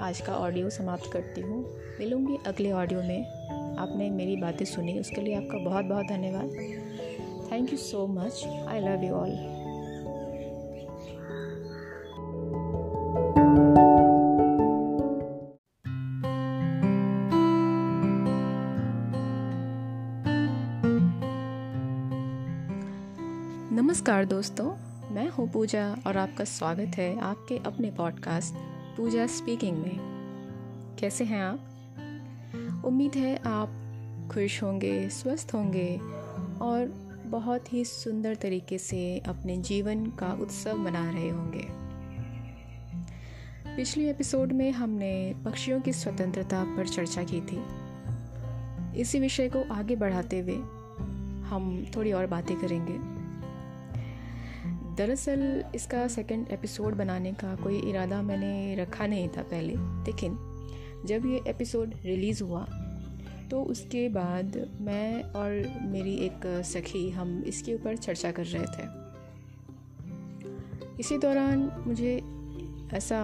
आज 0.00 0.20
का 0.20 0.34
ऑडियो 0.34 0.70
समाप्त 0.70 1.10
करती 1.12 1.40
हूँ। 1.40 1.80
मिलूँगी 1.98 2.38
अगले 2.46 2.72
ऑडियो 2.72 3.02
में। 3.02 3.26
आपने 3.78 4.10
मेरी 4.10 4.36
बातें 4.36 4.64
सुनी, 4.64 4.98
उसके 4.98 5.20
लिए 5.20 5.34
आपका 5.34 5.58
बहुत 5.58 5.84
बहुत 5.84 6.06
धन्यवाद। 6.06 6.50
Thank 7.52 7.72
you 7.72 7.78
so 7.78 8.06
much 8.06 8.44
I 8.68 8.80
love 8.80 9.04
you 9.04 9.14
all 9.14 9.55
नमस्कार 24.06 24.24
दोस्तों, 24.24 24.66
मैं 25.14 25.28
हूँ 25.28 25.48
पूजा 25.52 25.96
और 26.06 26.16
आपका 26.16 26.44
स्वागत 26.44 26.92
है 26.96 27.20
आपके 27.20 27.58
अपने 27.58 27.90
पॉडकास्ट 27.90 28.54
पूजा 28.96 29.26
स्पीकिंग 29.26 29.76
में। 29.76 30.96
कैसे 31.00 31.24
हैं 31.24 31.40
आप? 31.42 32.84
उम्मीद 32.84 33.16
है 33.16 33.36
आप 33.36 33.68
खुश 34.32 34.62
होंगे, 34.62 35.08
स्वस्थ 35.08 35.50
होंगे 35.54 35.96
और 36.60 36.86
बहुत 37.26 37.72
ही 37.72 37.84
सुंदर 37.84 38.34
तरीके 38.34 38.78
से 38.78 39.18
अपने 39.18 39.56
जीवन 39.56 40.06
का 40.06 40.32
उत्सव 40.32 40.76
मना 40.76 41.10
रहे 41.10 41.28
होंगे। 41.28 41.66
पिछले 43.76 44.10
एपिसोड 44.10 44.52
में 44.52 44.72
हमने 44.72 45.34
पक्षियों 45.44 45.80
की 45.80 45.92
स्वतंत्रता 45.92 46.64
पर 46.76 46.88
चर्चा 46.88 47.22
की 47.22 47.40
थी। 47.40 47.62
इसी 49.00 49.20
विषय 49.20 49.48
को 49.48 49.74
आगे 49.74 49.96
बढ़ाते 49.96 50.40
हुए 50.40 50.56
हम 51.48 51.86
थोड़ी 51.96 52.12
और 52.12 52.26
बातें 52.26 52.60
करेंगे। 52.60 53.15
दरअसल 54.96 55.40
इसका 55.74 56.06
सेकंड 56.08 56.48
एपिसोड 56.52 56.94
बनाने 56.94 57.32
का 57.32 57.54
कोई 57.56 57.78
इरादा 57.80 58.20
मैंने 58.22 58.74
रखा 58.74 59.06
नहीं 59.06 59.28
था 59.28 59.42
पहले, 59.42 59.74
लेकिन 60.06 60.36
जब 61.06 61.26
ये 61.26 61.40
एपिसोड 61.48 61.94
रिलीज़ 62.04 62.42
हुआ 62.42 62.66
तो 63.50 63.62
उसके 63.64 64.08
बाद 64.08 64.56
मैं 64.80 65.22
और 65.32 65.50
मेरी 65.82 66.14
एक 66.16 66.46
सखी, 66.66 67.10
हम 67.10 67.42
इसके 67.46 67.74
ऊपर 67.74 67.96
चर्चा 67.96 68.30
कर 68.30 68.46
रहे 68.46 68.64
थे। 68.66 68.86
इसी 71.00 71.18
दौरान 71.18 71.70
मुझे 71.86 72.16
ऐसा 72.96 73.20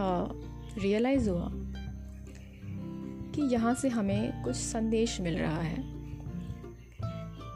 रियलाइज़ 0.78 1.30
हुआ 1.30 1.48
कि 3.34 3.42
यहाँ 3.54 3.74
से 3.74 3.88
हमें 3.88 4.42
कुछ 4.44 4.56
संदेश 4.56 5.20
मिल 5.20 5.38
रहा 5.38 5.60
है, 5.60 5.82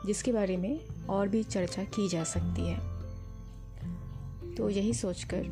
जिसके 0.07 0.33
बारे 0.33 0.57
में 0.57 1.07
और 1.09 1.29
भी 1.29 1.43
चर्चा 1.45 1.85
की 1.85 2.09
जा 2.09 2.25
सकती 2.25 2.69
है। 2.69 2.96
तो 4.57 4.71
यही 4.71 4.95
सोचकर 4.95 5.47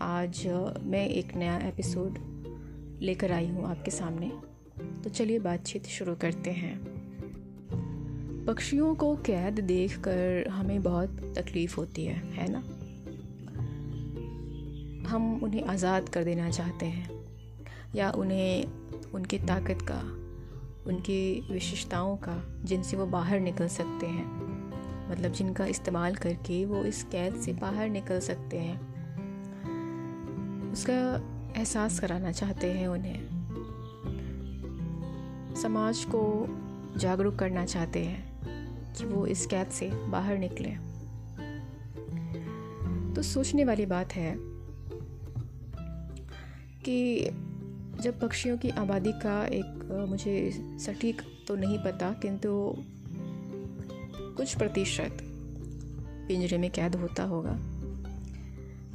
आज 0.00 0.46
मैं 0.82 1.08
एक 1.08 1.34
नया 1.36 1.58
एपिसोड 1.58 2.18
लेकर 3.02 3.32
आई 3.32 3.48
हूँ 3.48 3.64
आपके 3.66 3.90
सामने। 3.90 4.32
तो 5.04 5.10
चलिए 5.10 5.38
बातचीत 5.38 5.86
शुरू 5.86 6.14
करते 6.14 6.50
हैं। 6.50 6.80
पक्षियों 8.48 8.94
को 8.94 9.16
कैद 9.16 9.60
देखकर 9.60 10.48
हमें 10.48 10.82
बहुत 10.82 11.08
तकलीफ़ 11.38 11.76
होती 11.76 12.04
है 12.04 12.14
है 12.14 12.48
ना? 12.50 12.58
हम 15.08 15.40
उन्हें 15.42 15.64
आज़ाद 15.64 16.08
कर 16.08 16.24
देना 16.24 16.50
चाहते 16.50 16.86
हैं, 16.86 17.10
या 17.94 18.10
उन्हें, 18.10 18.66
उनकी 19.14 19.38
ताकत 19.38 19.78
का, 19.82 20.00
उनकी 20.86 21.52
विशेषताओं 21.52 22.16
का 22.16 22.60
जिनसे 22.64 22.96
वो 22.96 23.06
बाहर 23.06 23.40
निकल 23.40 23.68
सकते 23.68 24.06
हैं। 24.06 24.47
मतलब 25.10 25.32
जिनका 25.32 25.66
इस्तेमाल 25.66 26.14
करके 26.14 26.64
वो 26.64 26.84
इस 26.84 27.02
कैद 27.04 27.34
से 27.34 27.52
बाहर 27.52 27.88
निकल 27.88 28.20
सकते 28.20 28.58
हैं। 28.58 28.78
उसका 30.72 30.98
एहसास 31.56 32.00
कराना 32.00 32.32
चाहते 32.32 32.72
हैं 32.72 32.88
उन्हें। 32.88 33.38
समाज 35.54 36.04
को 36.04 36.46
जागरूक 36.96 37.36
करना 37.36 37.64
चाहते 37.64 38.04
हैं 38.04 38.28
कि 38.94 39.04
वो 39.04 39.26
इस 39.26 39.46
कैद 39.46 39.68
से 39.68 39.90
बाहर 39.90 40.38
निकले। 40.38 40.70
तो 43.14 43.22
सोचने 43.22 43.64
वाली 43.64 43.86
बात 43.86 44.12
है 44.12 44.34
कि 46.84 47.24
जब 48.00 48.20
पक्षियों 48.20 48.58
की 48.58 48.68
आबादी 48.70 49.12
का 49.12 49.46
एक, 49.46 50.06
मुझे 50.08 50.50
सटीक 50.78 51.22
तो 51.48 51.56
नहीं 51.56 51.78
पता, 51.78 52.12
किंतु 52.12 52.76
कुछ 54.38 54.56
प्रतिशत 54.56 55.18
पिंजरे 56.28 56.58
में 56.58 56.70
कैद 56.70 56.94
होता 56.94 57.22
होगा 57.22 57.50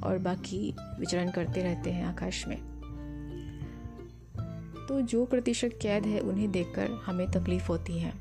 और 0.08 0.18
बाकी 0.18 0.76
विचरण 1.00 1.32
करते 1.32 1.64
रहते 1.64 1.92
हैं 1.92 2.06
आकाश 2.06 2.48
में। 2.48 2.58
तो 4.90 5.02
जो 5.02 5.26
प्रतिशत 5.26 5.80
कैद 5.82 6.06
है, 6.06 6.20
उन्हें 6.20 6.52
देखकर 6.52 6.92
हमें 6.92 7.32
तकलीफ़ 7.32 7.68
होती 7.68 8.00
है। 8.00 8.14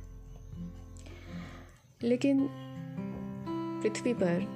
लेकिन 2.02 2.48
पृथ्वी 3.82 4.14
पर 4.14 4.46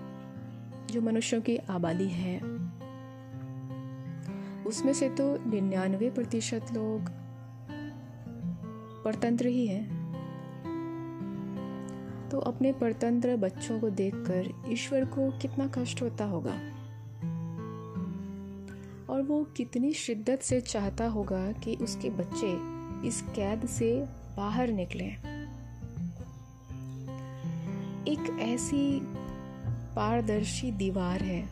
जो 0.91 1.01
मनुष्यों 1.01 1.41
की 1.41 1.57
आबादी 1.57 2.09
है, 2.09 2.39
उसमें 4.65 4.93
से 4.93 5.09
तो 5.09 5.51
निन्यानवे 5.51 6.11
प्रतिशत 6.11 6.67
लोग 6.73 7.11
परतंत्र 9.05 9.47
ही 9.47 9.67
हैं। 9.67 9.96
तो 12.31 12.39
अपने 12.39 12.73
परतंत्र 12.73 13.37
बच्चों 13.37 13.81
को 13.81 13.91
देखकर 13.91 14.73
ईश्वर 14.73 15.05
को 15.05 15.39
कितना 15.39 15.67
कष्ट 15.67 16.03
होता 16.03 16.25
होगा। 16.25 16.55
और 19.11 19.23
वो 19.23 19.45
कितनी 19.45 19.93
शिद्दत 19.93 20.39
से 20.43 20.61
चाहता 20.61 21.07
होगा 21.07 21.53
कि 21.53 21.77
उसके 21.77 22.11
बच्चे 22.11 22.77
इस 23.09 23.25
कैद 23.37 23.67
से 23.67 24.07
बाहर 24.37 24.69
निकलें। 24.69 25.17
एक 28.09 28.39
ऐसी 28.41 29.01
पारदर्शी 29.97 30.71
दीवार 30.71 31.23
है। 31.23 31.43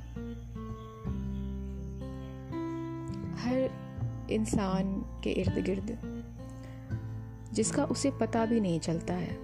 हर 3.35 3.71
इंसान 4.31 5.01
के 5.25 5.31
इर्द 5.31 5.65
गिर्द 5.65 5.99
जिसका 7.53 7.85
उसे 7.85 8.11
पता 8.11 8.47
भी 8.47 8.61
नहीं 8.61 8.81
चलता 8.81 9.15
है। 9.15 9.44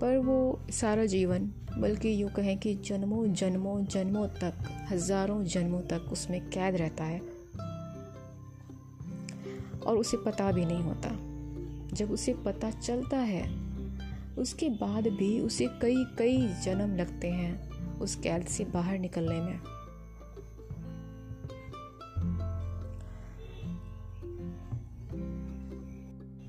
पर 0.00 0.16
वो 0.16 0.60
सारा 0.70 1.04
जीवन, 1.04 1.52
बल्कि 1.78 2.22
यूँ 2.22 2.30
कहें 2.30 2.58
कि 2.58 2.74
जन्मों 2.74 3.32
जन्मों 3.32 3.84
जन्मों 3.84 4.28
तक, 4.28 4.54
हज़ारों 4.90 5.44
जन्मों 5.44 5.80
तक 5.80 6.08
उसमें 6.12 6.50
कैद 6.50 6.76
रहता 6.76 7.04
है। 7.04 7.20
और 9.86 9.96
उसे 9.96 10.16
पता 10.16 10.52
भी 10.52 10.64
नहीं 10.64 10.82
होता। 10.82 11.08
जब 11.96 12.10
उसे 12.10 12.34
पता 12.34 12.70
चलता 12.70 13.16
है, 13.16 13.68
उसके 14.38 14.68
बाद 14.68 15.06
भी 15.06 15.40
उसे 15.40 15.66
कई 15.66 16.04
कई 16.18 16.48
जन्म 16.62 16.96
लगते 16.96 17.30
हैं 17.30 17.68
उस 17.98 18.16
कैद 18.16 18.46
से 18.46 18.64
बाहर 18.64 18.98
निकलने 18.98 19.40
में। 19.40 19.60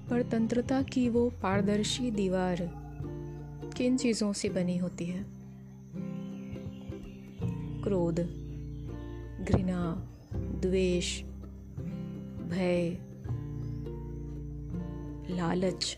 परतंत्रता 0.09 0.81
की 0.81 1.09
वो 1.09 1.29
पारदर्शी 1.29 2.11
दीवार 2.11 2.88
किन 3.79 3.97
चीज़ों 3.97 4.33
से 4.33 4.49
बनी 4.49 4.77
होती 4.77 5.05
है? 5.05 5.25
क्रोध, 7.83 8.15
घृणा, 9.45 10.09
द्वेष, 10.33 11.23
भय, 12.49 12.97
लालच। 15.29 15.97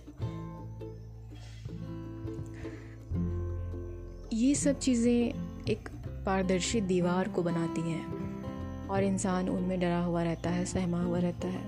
ये 4.34 4.56
सब 4.56 4.80
चीज़ें 4.80 5.34
एक 5.70 5.90
पारदर्शी 6.26 6.82
दीवार 6.82 7.30
को 7.30 7.44
बनाती 7.44 7.82
हैं 7.82 8.88
और 8.88 9.04
इंसान 9.04 9.50
उनमें 9.50 9.80
डरा 9.80 10.00
हुआ 10.00 10.24
रहता 10.24 10.50
है, 10.50 10.66
सहमा 10.66 11.04
हुआ 11.04 11.20
रहता 11.20 11.48
है 11.48 11.66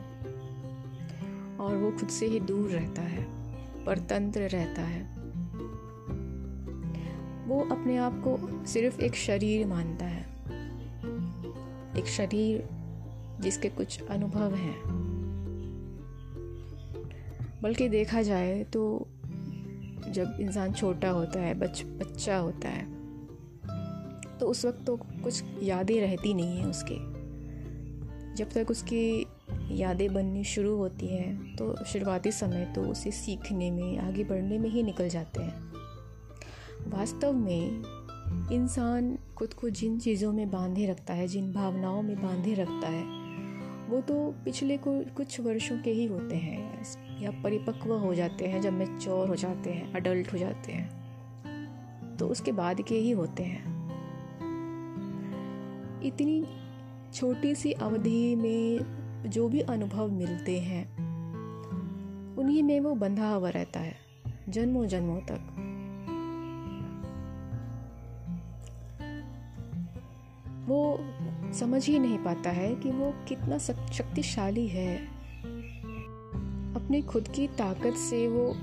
और 1.58 1.76
वो 1.76 1.92
खुद 1.92 2.10
से 2.10 2.26
ही 2.26 2.40
दूर 2.40 2.70
रहता 2.70 3.02
है, 3.02 3.26
परतंत्र 3.86 4.42
रहता 4.42 4.82
है। 4.82 5.23
वो 7.48 7.62
अपने 7.72 7.98
आप 7.98 8.22
को 8.28 8.66
सिर्फ़ 8.66 9.02
एक 9.02 9.16
शरीर 9.16 9.68
मानता 9.68 10.06
है। 10.06 10.24
एक 11.98 12.06
शरीर 12.08 12.68
जिसके 13.42 13.70
कुछ 13.70 14.02
अनुभव 14.04 14.54
हैं। 14.56 14.82
बल्कि 17.62 17.90
देखा 17.90 18.22
जाए 18.22 18.64
तो 18.64 19.08
जब 20.10 20.38
इंसान 20.40 20.74
छोटा 20.74 21.10
होता 21.10 21.40
है, 21.40 21.54
बच, 21.54 21.84
बच्चा 21.86 22.38
होता 22.38 22.70
है 22.70 22.86
तो 24.40 24.48
उस 24.48 24.66
वक्त 24.66 24.86
तो 24.86 24.98
कुछ 24.98 25.44
यादें 25.64 26.02
रहती 26.02 26.34
नहीं 26.34 26.58
हैं 26.58 26.66
उसके। 26.66 26.96
जब 28.36 28.50
तक 28.54 28.72
उसकी 28.72 29.26
यादें 29.72 30.14
बननी 30.14 30.44
शुरू 30.44 30.76
होती 30.76 31.08
हैं 31.08 31.56
तो 31.56 31.86
शुरुआती 31.86 32.32
समय 32.32 32.72
तो 32.76 32.82
उसे 32.82 33.12
सीखने 33.12 33.72
में, 33.72 33.98
आगे 33.98 34.24
बढ़ने 34.24 34.58
में 34.58 34.70
ही 34.70 34.84
निकल 34.84 35.10
जाते 35.10 35.42
हैं। 35.42 35.73
वास्तव 36.88 37.34
में 37.34 37.84
इंसान 38.52 39.18
खुद 39.38 39.54
को 39.54 39.70
जिन 39.70 40.00
चीज़ों 40.00 40.32
में 40.34 40.50
बांधे 40.52 40.86
रखता 40.88 41.14
है, 41.14 41.28
जिन 41.28 41.52
भावनाओं 41.54 42.02
में 42.02 42.16
बांधे 42.22 42.54
रखता 42.54 42.88
है, 42.88 43.04
वो 43.90 44.02
तो 44.02 44.16
पिछले 44.46 44.78
को, 44.78 45.00
कुछ 45.16 45.40
वर्षों 45.40 45.78
के 45.78 45.92
ही 45.92 46.06
होते 46.06 46.36
हैं, 46.36 47.22
या 47.22 47.32
परिपक्व 47.44 47.94
हो 47.94 48.14
जाते 48.16 48.46
हैं, 48.46 48.62
जब 48.62 48.74
मेच्योर 48.74 49.28
हो 49.28 49.36
जाते 49.36 49.70
हैं 49.70 49.94
अडल्ट 49.94 50.34
हो 50.34 50.38
जाते 50.38 50.72
हैं 50.72 52.18
तो 52.18 52.28
उसके 52.28 52.52
बाद 52.52 52.82
के 52.82 52.96
ही 52.96 53.12
होते 53.12 53.44
हैं। 53.44 53.72
इतनी 56.04 56.46
छोटी 57.14 57.56
सी 57.56 57.72
अवधि 57.72 58.36
में 58.36 59.30
जो 59.30 59.48
भी 59.50 59.62
अनुभव 59.62 60.12
मिलते 60.12 60.60
हैं, 60.60 60.86
उन्हीं 62.38 62.64
में 62.64 62.80
वो 62.80 62.94
बंधा 62.96 63.30
हुआ 63.30 63.50
रहता 63.50 63.80
है 63.80 63.96
जन्मों 64.50 64.86
जन्मों 64.88 65.20
तक। 65.22 65.53
वो 70.66 71.00
समझ 71.54 71.88
ही 71.88 72.00
नहीं 72.00 72.18
पाता 72.18 72.50
है 72.50 72.76
कि 72.76 72.92
वो 72.92 73.14
कितना 73.28 73.58
शक्तिशाली 73.58 74.68
है। 74.68 75.08
अपनी 76.76 77.02
खुद 77.02 77.28
की 77.28 77.48
ताकत 77.48 77.94
से 77.94 78.28
वो 78.28 78.56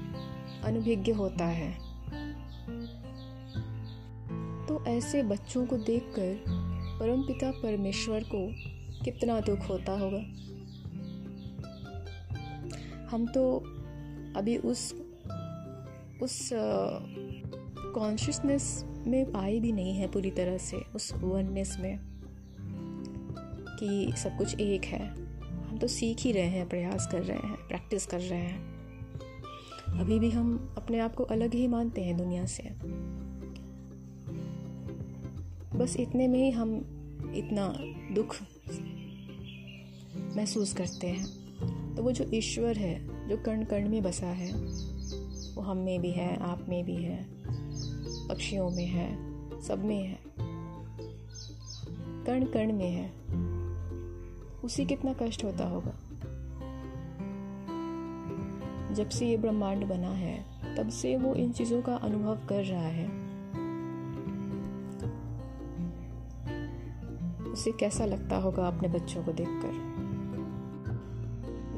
अनुभज्ञ 0.65 1.13
होता 1.13 1.45
है। 1.45 1.91
तो 4.67 4.85
ऐसे 4.87 5.23
बच्चों 5.23 5.67
को 5.67 5.77
देखकर 5.77 6.45
परमपिता 7.01 7.51
परमेश्वर 7.51 8.25
को 8.35 8.55
कितना 9.05 9.41
दुख 9.41 9.69
होता 9.69 9.93
होगा? 9.93 10.21
हम 13.11 13.27
तो 13.27 13.57
अभी 14.37 14.57
उस 14.57 14.95
उस 16.23 16.51
कॉन्शियसनेस 17.95 18.85
में 19.07 19.33
आए 19.33 19.61
भी 19.61 19.73
नहीं 19.73 19.95
है 19.95 20.11
पूरी 20.11 20.31
तरह 20.31 20.59
से 20.59 20.77
उस 20.77 21.13
वननेस 21.13 21.77
में 21.81 21.99
कि 23.81 24.13
सब 24.17 24.39
कुछ 24.39 24.61
एक 24.61 24.85
है। 24.85 25.09
हम 25.41 25.79
तो 25.79 25.87
सीख 25.87 26.21
ही 26.21 26.33
रहे 26.33 26.47
हैं, 26.47 26.69
प्रयास 26.69 27.09
कर 27.13 27.23
रहे 27.23 27.39
हैं 27.39 27.57
प्रैक्टिस 27.69 28.07
कर 28.07 28.21
रहे 28.21 28.41
हैं। 28.41 28.81
अभी 29.87 30.19
भी 30.19 30.31
हम 30.31 30.75
अपने 30.77 30.99
आप 30.99 31.15
को 31.15 31.25
अलग 31.25 31.55
ही 31.55 31.67
मानते 31.67 32.01
हैं 32.01 32.17
दुनिया 32.17 32.45
से। 32.45 32.63
बस 35.79 35.97
इतने 36.01 36.29
में 36.29 36.45
ही 36.45 36.51
हम 36.51 36.97
इतना 37.35 37.75
दुख 38.15 38.37
महसूस 40.37 40.73
करते 40.73 41.07
हैं। 41.07 41.41
तो 41.95 42.03
वो 42.03 42.13
जो 42.13 42.31
ईश्वर 42.35 42.77
है, 42.77 43.29
जो 43.29 43.37
कण 43.37 43.65
कण 43.65 43.89
में 43.89 44.03
बसा 44.03 44.27
है, 44.27 44.53
वो 45.55 45.63
हम 45.63 45.77
में 45.77 46.03
भी 46.03 46.11
है, 46.11 46.37
आप 46.37 46.67
में 46.69 46.85
भी 46.85 46.97
है। 46.97 47.27
पक्षियों 48.31 48.71
में 48.71 48.87
है, 48.87 49.17
सब 49.61 49.85
में 49.85 50.03
है। 50.03 50.19
कण 52.25 52.45
कण 52.45 52.73
में 52.73 52.91
है। 52.91 53.13
उसी 54.65 54.85
कितना 54.85 55.13
कष्ट 55.13 55.45
होता 55.45 55.69
होगा। 55.69 55.93
जब 58.95 59.09
से 59.09 59.27
ये 59.27 59.37
ब्रह्मांड 59.37 59.85
बना 59.85 60.09
है, 60.09 60.45
तब 60.77 60.89
से 60.89 61.17
वो 61.17 61.35
इन 61.35 61.53
चीज़ों 61.53 61.83
का 61.83 61.95
अनुभव 61.95 62.39
कर 62.49 62.65
रहा 62.65 62.83
है। 62.83 63.09
उसे 67.53 67.73
कैसा 67.73 68.05
लगता 68.05 68.37
होगा 68.37 68.67
अपने 68.69 68.89
बच्चों 68.89 69.25
को 69.25 69.33
देखकर? 69.33 69.91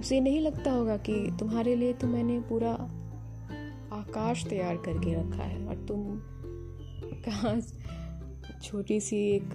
उसे 0.01 0.21
नहीं 0.21 0.41
लगता 0.41 0.71
होगा 0.71 0.97
कि 0.97 1.37
तुम्हारे 1.41 1.75
लिए 1.75 1.93
तो 1.93 2.07
मैंने 2.07 2.41
पूरा 2.41 2.73
आकाश 3.93 4.47
तैयार 4.47 4.77
करके 4.77 5.15
रखा 5.15 5.43
है 5.43 5.67
और 5.67 5.75
तुम 5.75 6.21
कहाँ 7.29 7.61
छोटी 8.63 9.01
सी 9.01 9.17
एक 9.17 9.51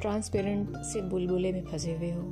ट्रांसपेरेंट 0.00 0.76
से 0.76 1.02
बुलबुले 1.02 1.52
में 1.52 1.64
फंसे 1.64 1.96
हुए 1.96 2.10
हो। 2.10 2.22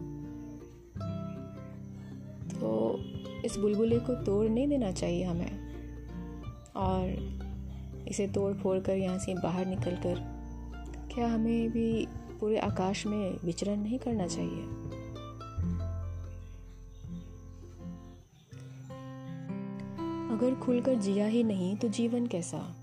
तो 2.60 3.00
इस 3.44 3.56
बुलबुले 3.56 3.98
को 3.98 4.14
तोड़ 4.14 4.50
नहीं 4.50 4.68
देना 4.68 4.92
चाहिए 4.92 5.24
हमें। 5.24 5.66
और 6.76 7.36
इसे 8.08 8.28
तोड़ 8.28 8.54
फोड़ 8.54 8.78
कर 8.78 8.96
यहाँ 8.96 9.18
से 9.18 9.34
बाहर 9.34 9.66
निकल 9.66 9.96
कर 9.96 10.36
क्या 11.14 11.26
हमें 11.26 11.70
भी 11.70 12.06
पूरे 12.40 12.58
आकाश 12.58 13.06
में 13.06 13.38
विचरण 13.44 13.76
नहीं 13.76 13.98
करना 13.98 14.26
चाहिए? 14.26 14.62
अगर 20.36 20.54
खुलकर 20.54 20.94
जिया 20.94 21.26
ही 21.26 21.44
नहीं 21.44 21.76
तो 21.76 21.88
जीवन 21.88 22.26
कैसा? 22.26 22.75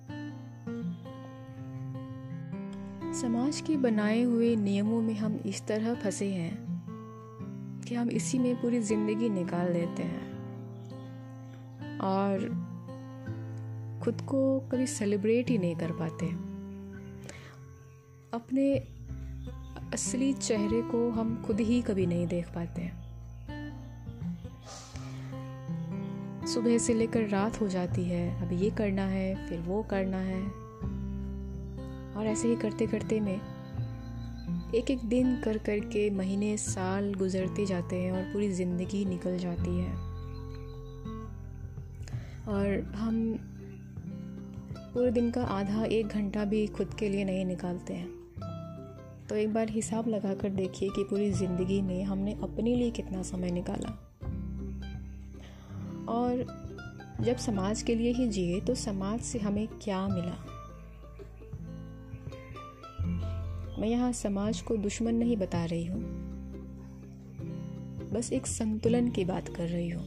समाज 3.14 3.62
के 3.62 3.78
बनाए 3.78 4.22
हुए 4.22 4.56
नियमों 4.56 5.02
में 5.02 5.14
हम 5.14 5.40
इस 5.46 5.68
तरह 5.68 5.94
फंसे 5.94 6.30
हैं 6.30 6.56
कि 7.88 7.96
हम 7.96 8.10
इसी 8.10 8.40
में 8.40 8.62
पूरी 8.62 8.80
ज़िंदगी 8.80 9.30
निकाल 9.30 9.74
देते 9.74 10.04
हैं। 10.04 10.32
और 12.00 12.40
खुद 14.04 14.22
को 14.22 14.60
कभी 14.60 14.88
सेलिब्रेट 14.88 15.50
ही 15.50 15.58
नहीं 15.58 15.76
कर 15.76 15.92
पाते। 15.92 16.26
अपने 18.34 18.76
असली 19.94 20.34
चेहरे 20.34 20.82
को 20.82 21.10
हम 21.10 21.44
खुद 21.48 21.60
ही 21.60 21.82
कभी 21.82 22.06
नहीं 22.06 22.28
देख 22.28 22.48
पाते। 22.48 22.92
सुबह 26.48 26.78
से 26.78 26.94
लेकर 26.94 27.28
रात 27.28 27.62
हो 27.62 27.68
जाती 27.68 28.04
है, 28.04 28.46
अब 28.46 28.54
ये 28.54 28.70
करना 28.70 29.06
है, 29.06 29.50
फिर 29.50 29.60
वो 29.60 29.84
करना 29.84 30.18
है। 30.18 30.63
और 32.18 32.26
ऐसे 32.26 32.48
ही 32.48 32.56
करते 32.56 32.88
करते 32.88 33.20
में 33.20 33.40
एक 34.76 34.92
एक 34.92 35.04
दिन 35.06 35.36
कर 35.42 35.58
कर 35.58 35.80
के 35.80 36.10
महीने, 36.10 36.58
साल 36.58 37.14
गुजरते 37.14 37.66
जाते 37.66 37.96
हैं 37.96 38.12
और 38.12 38.22
पूरी 38.34 38.52
ज़िंदगी 38.52 39.06
निकल 39.06 39.38
जाती 39.38 39.78
है। 39.78 39.92
और 42.48 42.94
हम 42.96 43.36
पूरे 44.94 45.12
दिन 45.12 45.32
का 45.32 45.44
आधा 45.44 45.84
एक 45.86 46.08
घंटा 46.08 46.46
भी 46.46 46.66
खुद 46.68 46.94
के 46.94 47.10
लिए 47.10 47.24
नहीं 47.26 47.46
निकालते 47.46 47.94
हैं। 47.94 48.08
तो 49.30 49.36
एक 49.36 49.54
बार 49.54 49.70
हिसाब 49.70 50.08
लगा 50.08 50.34
कर 50.34 50.50
देखिए 50.50 50.90
कि 50.90 51.04
पूरी 51.04 51.32
ज़िंदगी 51.32 51.82
में 51.82 52.04
हमने 52.04 52.34
अपने 52.34 52.76
लिए 52.76 52.92
कितना 52.92 53.22
समय 53.22 53.52
निकाला। 53.52 53.90
और 56.14 56.46
जब 57.22 57.38
समाज 57.38 57.82
के 57.82 57.96
लिए 57.96 58.12
ही 58.12 58.28
जिए 58.28 58.60
तो 58.60 58.76
समाज 58.76 59.20
से 59.20 59.40
हमें 59.40 59.68
क्या 59.68 60.08
मिला? 60.08 60.53
मैं 63.84 63.90
यहाँ 63.90 64.12
समाज 64.12 64.62
को 64.62 64.78
दुश्मन 64.78 65.16
नहीं 65.16 65.38
बता 65.38 65.66
रही 65.66 65.86
हूँ। 65.86 66.02
बस 68.14 68.34
एक 68.34 68.48
संतुलन 68.48 69.10
की 69.10 69.26
बात 69.26 69.48
कर 69.48 69.68
रही 69.68 69.90
हूँ। 69.90 70.06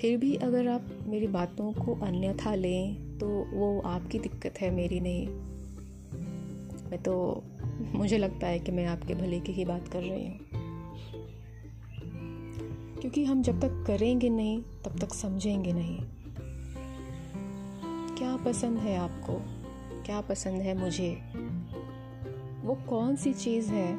फिर 0.00 0.18
भी 0.18 0.34
अगर 0.34 0.68
आप 0.68 0.86
मेरी 1.06 1.26
बातों 1.26 1.72
को 1.72 1.94
अन्यथा 1.94 2.54
लें 2.54 3.18
तो 3.18 3.28
वो 3.28 3.80
आपकी 3.80 4.18
दिक्कत 4.18 4.54
है, 4.60 4.70
मेरी 4.70 5.00
नहीं। 5.00 5.28
मैं 6.90 7.02
तो 7.02 7.44
मुझे 7.94 8.18
लगता 8.18 8.46
है 8.46 8.58
कि 8.58 8.72
मैं 8.72 8.86
आपके 8.86 9.14
भले 9.14 9.40
की 9.40 9.52
ही 9.52 9.64
बात 9.64 9.88
कर 9.88 10.02
रही 10.02 10.26
हूँ। 10.26 10.38
क्योंकि 13.00 13.24
हम 13.24 13.42
जब 13.42 13.60
तक 13.60 13.84
करेंगे 13.86 14.28
नहीं, 14.28 14.62
तब 14.62 14.98
तक 15.00 15.14
समझेंगे 15.14 15.72
नहीं। 15.72 15.98
क्या 18.16 18.36
पसंद 18.36 18.78
है 18.78 18.96
आपको? 18.96 19.55
क्या 20.06 20.20
पसंद 20.20 20.62
है 20.62 20.78
मुझे? 20.78 21.14
वो 22.62 22.74
कौन 22.74 23.16
सी 23.16 23.32
चीज़ 23.32 23.70
है 23.70 23.96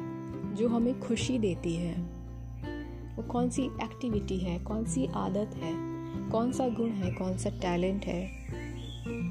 जो 0.54 0.68
हमें 0.68 1.00
खुशी 1.00 1.38
देती 1.38 1.74
है? 1.74 1.94
वो 3.16 3.22
कौन 3.22 3.50
सी 3.50 3.62
एक्टिविटी 3.62 4.38
है? 4.38 4.58
कौन 4.58 4.84
सी 4.84 5.06
आदत 5.06 5.56
है? 5.56 5.72
कौन 6.30 6.52
सा 6.52 6.68
गुण 6.68 6.90
है? 6.90 7.12
कौन 7.12 7.38
सा 7.38 7.50
टैलेंट 7.50 8.04
है? 8.04 8.30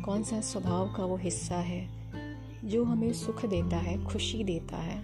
कौन 0.02 0.24
सा 0.24 0.42
स्वभाव 0.42 0.94
का 0.94 1.06
वो 1.06 1.16
हिस्सा 1.16 1.56
है 1.56 1.90
जो 2.66 2.84
हमें 2.84 3.14
सुख 3.14 3.46
देता 3.46 3.78
है, 3.78 4.06
खुशी 4.06 4.44
देता 4.44 4.78
है? 4.78 5.04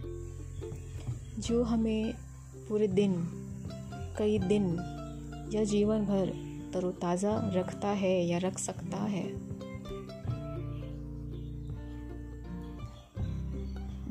जो 1.39 1.63
हमें 1.63 2.13
पूरे 2.69 2.87
दिन, 2.87 3.15
कई 4.17 4.39
दिन 4.39 4.65
या 5.53 5.63
जीवन 5.63 6.05
भर 6.05 6.53
तरोताज़ा 6.73 7.51
रखता 7.53 7.87
है 7.87 8.25
या 8.25 8.37
रख 8.37 8.57
सकता 8.57 8.97
है? 8.97 9.52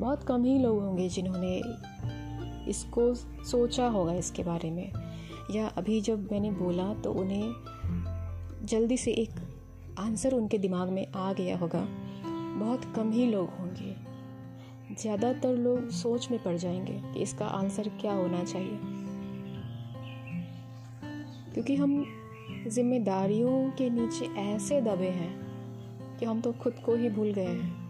बहुत 0.03 0.23
कम 0.23 0.43
ही 0.43 0.57
लोग 0.59 0.81
होंगे 0.83 1.09
जिन्होंने 1.09 1.55
इसको 2.69 3.13
सोचा 3.43 3.87
होगा 3.87 4.13
इसके 4.13 4.43
बारे 4.43 4.71
में। 4.71 4.91
या 5.51 5.67
अभी 5.67 6.01
जब 6.01 6.31
मैंने 6.31 6.51
बोला 6.51 6.93
तो 6.93 7.11
उन्हें 7.13 8.65
जल्दी 8.65 8.97
से 8.97 9.11
एक 9.11 9.29
आंसर 9.99 10.33
उनके 10.33 10.57
दिमाग 10.57 10.89
में 10.89 11.05
आ 11.11 11.33
गया 11.33 11.57
होगा। 11.57 11.87
बहुत 12.59 12.85
कम 12.95 13.11
ही 13.11 13.25
लोग 13.25 13.49
होंगे। 13.49 13.95
ज़्यादातर 14.95 15.55
लोग 15.55 15.89
सोच 15.89 16.31
में 16.31 16.43
पड़ 16.43 16.55
जाएँगे 16.57 17.13
कि 17.13 17.21
इसका 17.21 17.45
आंसर 17.45 17.89
क्या 18.01 18.13
होना 18.13 18.43
चाहिए। 18.43 18.79
क्योंकि 21.53 21.75
हम 21.75 22.05
जिम्मेदारियों 22.67 23.71
के 23.71 23.89
नीचे 23.89 24.25
ऐसे 24.25 24.81
दबे 24.81 25.09
हैं 25.09 25.33
कि 26.19 26.25
हम 26.25 26.41
तो 26.41 26.51
खुद 26.51 26.73
को 26.73 26.95
ही 26.95 27.09
भूल 27.09 27.33
गए 27.33 27.45
हैं। 27.45 27.82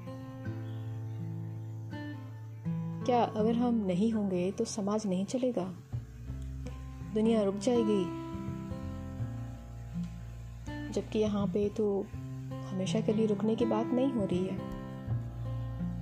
क्या 3.06 3.24
अगर 3.24 3.56
हम 3.56 3.86
नहीं 3.86 4.12
होंगे 4.12 4.52
तो 4.52 4.66
समाज 4.66 5.08
नहीं 5.08 5.26
चलेगा? 5.26 5.64
दुनिया 7.14 7.42
रुक 7.42 7.56
जाएगी। 7.56 8.04
जबकि 10.92 11.20
यहाँ 11.20 11.48
पे 11.48 11.70
तो 11.70 12.06
हमेशा 12.68 13.02
के 13.02 13.14
लिए 13.14 13.26
रुकने 13.26 13.56
की 13.56 13.66
बात 13.66 13.86
नहीं 13.86 14.12
हो 14.12 14.26
रही 14.26 14.46
है। 14.46 14.58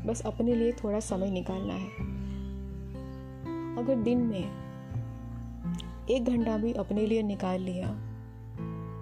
बस 0.06 0.22
अपने 0.22 0.56
लिए 0.56 0.72
थोड़ा 0.72 1.00
समय 1.00 1.32
निकालना 1.32 1.74
है। 1.74 1.90
अगर 3.78 3.96
दिन 3.96 4.18
में 4.18 4.62
एक 6.10 6.26
घंटा 6.26 6.58
भी 6.58 6.74
अपने 6.74 7.06
लिए 7.06 7.22
निकाल 7.24 7.62
लिया 7.62 7.88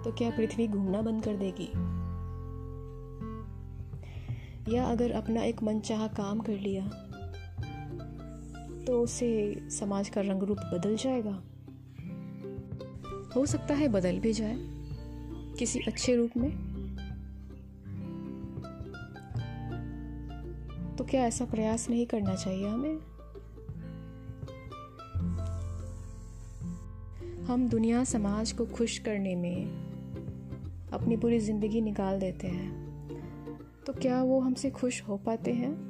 तो 0.04 0.12
क्या 0.12 0.30
पृथ्वी 0.30 0.68
घूमना 0.68 1.02
बंद 1.02 1.24
कर 1.24 1.36
देगी? 1.36 1.70
या 4.76 4.84
अगर 4.84 5.12
अपना 5.12 5.42
एक 5.42 5.62
मनचाहा 5.62 6.06
काम 6.06 6.40
कर 6.40 6.58
लिया 6.58 6.90
तो 8.86 9.02
उसे 9.02 9.60
समाज 9.70 10.08
का 10.08 10.20
रंग 10.20 10.42
रूप 10.42 10.58
बदल 10.58 10.96
जाएगा? 10.96 11.42
हो 13.36 13.46
सकता 13.46 13.74
है 13.74 13.88
बदल 13.88 14.18
भी 14.18 14.32
जाए, 14.32 14.56
किसी 15.58 15.80
अच्छे 15.80 16.16
रूप 16.16 16.30
में। 16.36 16.50
तो 20.98 21.04
क्या 21.04 21.26
ऐसा 21.26 21.44
प्रयास 21.44 21.90
नहीं 21.90 22.06
करना 22.06 22.34
चाहिए 22.34 22.68
हमें? 22.68 22.98
हम 27.44 27.68
दुनिया 27.68 28.04
समाज 28.04 28.52
को 28.52 28.66
खुश 28.66 28.98
करने 28.98 29.36
में 29.36 29.64
अपनी 30.92 31.16
पूरी 31.16 31.38
ज़िंदगी 31.40 31.80
निकाल 31.80 32.20
देते 32.20 32.46
हैं। 32.46 32.80
तो 33.86 33.92
क्या 33.92 34.22
वो 34.22 34.40
हमसे 34.40 34.70
खुश 34.70 35.02
हो 35.02 35.16
पाते 35.16 35.52
हैं? 35.52 35.89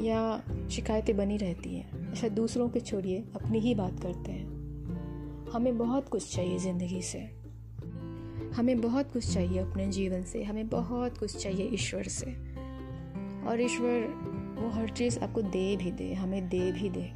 या 0.00 0.42
शिकायतें 0.70 1.16
बनी 1.16 1.36
रहती 1.36 1.76
हैं 1.76 2.10
अच्छा 2.10 2.28
दूसरों 2.28 2.68
के 2.68 2.80
छोड़िए, 2.80 3.18
अपनी 3.18 3.58
ही 3.58 3.74
बात 3.74 4.00
करते 4.00 4.32
हैं। 4.32 4.58
हमें 5.52 5.78
बहुत 5.78 6.08
कुछ 6.08 6.34
चाहिए 6.34 6.58
ज़िंदगी 6.58 7.02
से। 7.02 7.18
हमें 8.54 8.80
बहुत 8.80 9.12
कुछ 9.12 9.34
चाहिए 9.34 9.58
अपने 9.58 9.86
जीवन 9.86 10.22
से, 10.22 10.44
हमें 10.44 10.68
बहुत 10.68 11.18
कुछ 11.18 11.36
चाहिए 11.42 11.68
ईश्वर 11.68 12.02
से। 12.02 12.32
और 13.46 13.60
ईश्वर, 13.60 14.00
वो 14.60 14.68
हर 14.68 14.88
चीज़ 14.88 15.18
आपको 15.18 15.42
दे 15.42 15.76
भी 15.76 15.90
दे, 15.90 16.14
हमें 16.14 16.48
दे 16.48 16.72
भी 16.72 16.90
दे। 16.90 17.12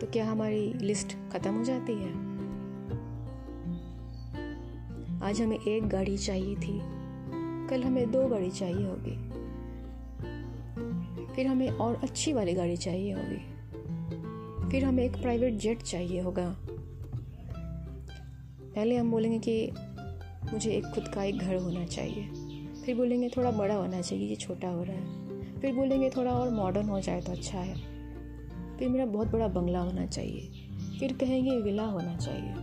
तो 0.00 0.06
क्या 0.06 0.30
हमारी 0.30 0.72
लिस्ट 0.72 1.16
ख़त्म 1.32 1.54
हो 1.54 1.64
जाती 1.64 1.92
है? 1.92 2.30
आज 5.22 5.42
हमें 5.42 5.58
एक 5.60 5.88
गाड़ी 5.88 6.18
चाहिए 6.18 6.56
थी। 6.56 6.80
कल 7.68 7.82
हमें 7.84 8.10
दो 8.10 8.28
गाड़ी 8.28 8.50
चाहिए 8.50 8.86
होगी। 8.86 9.29
फिर 11.40 11.46
हमें 11.46 11.70
और 11.70 11.94
अच्छी 11.96 12.32
वाली 12.32 12.52
गाड़ी 12.52 12.76
चाहिए 12.76 13.12
होगी। 13.12 13.36
फिर 14.70 14.84
हमें 14.84 15.04
एक 15.04 15.12
प्राइवेट 15.12 15.54
जेट 15.54 15.82
चाहिए 15.82 16.20
होगा। 16.20 16.56
पहले 18.74 18.96
हम 18.96 19.10
बोलेंगे 19.10 19.38
कि 19.38 19.70
मुझे 20.52 20.70
एक 20.70 20.84
खुद 20.84 21.08
का 21.08 21.24
एक 21.24 21.38
घर 21.38 21.56
होना 21.56 21.86
चाहिए। 21.86 22.24
फिर 22.82 22.96
बोलेंगे 22.96 23.28
थोड़ा 23.28 23.50
बड़ा 23.50 23.74
होना 23.74 24.00
चाहिए, 24.00 24.28
ये 24.28 24.36
छोटा 24.36 24.68
हो 24.68 24.82
रहा 24.82 24.96
है। 24.96 25.40
फिर 25.60 25.74
बोलेंगे 25.74 26.10
थोड़ा 26.10 26.30
और 26.30 26.50
मॉडर्न 26.50 26.88
हो 26.88 27.00
जाए 27.00 27.20
तो 27.20 27.32
अच्छा 27.32 27.58
है। 27.58 27.74
फिर 28.76 28.88
मेरा 28.88 29.06
बहुत 29.06 29.28
बड़ा 29.28 29.48
बंगला 29.48 29.80
होना 29.80 30.06
चाहिए। 30.06 30.68
फिर 31.00 31.12
कहेंगे 31.12 31.60
विला 31.60 31.84
होना 31.84 32.16
चाहिए। 32.16 32.54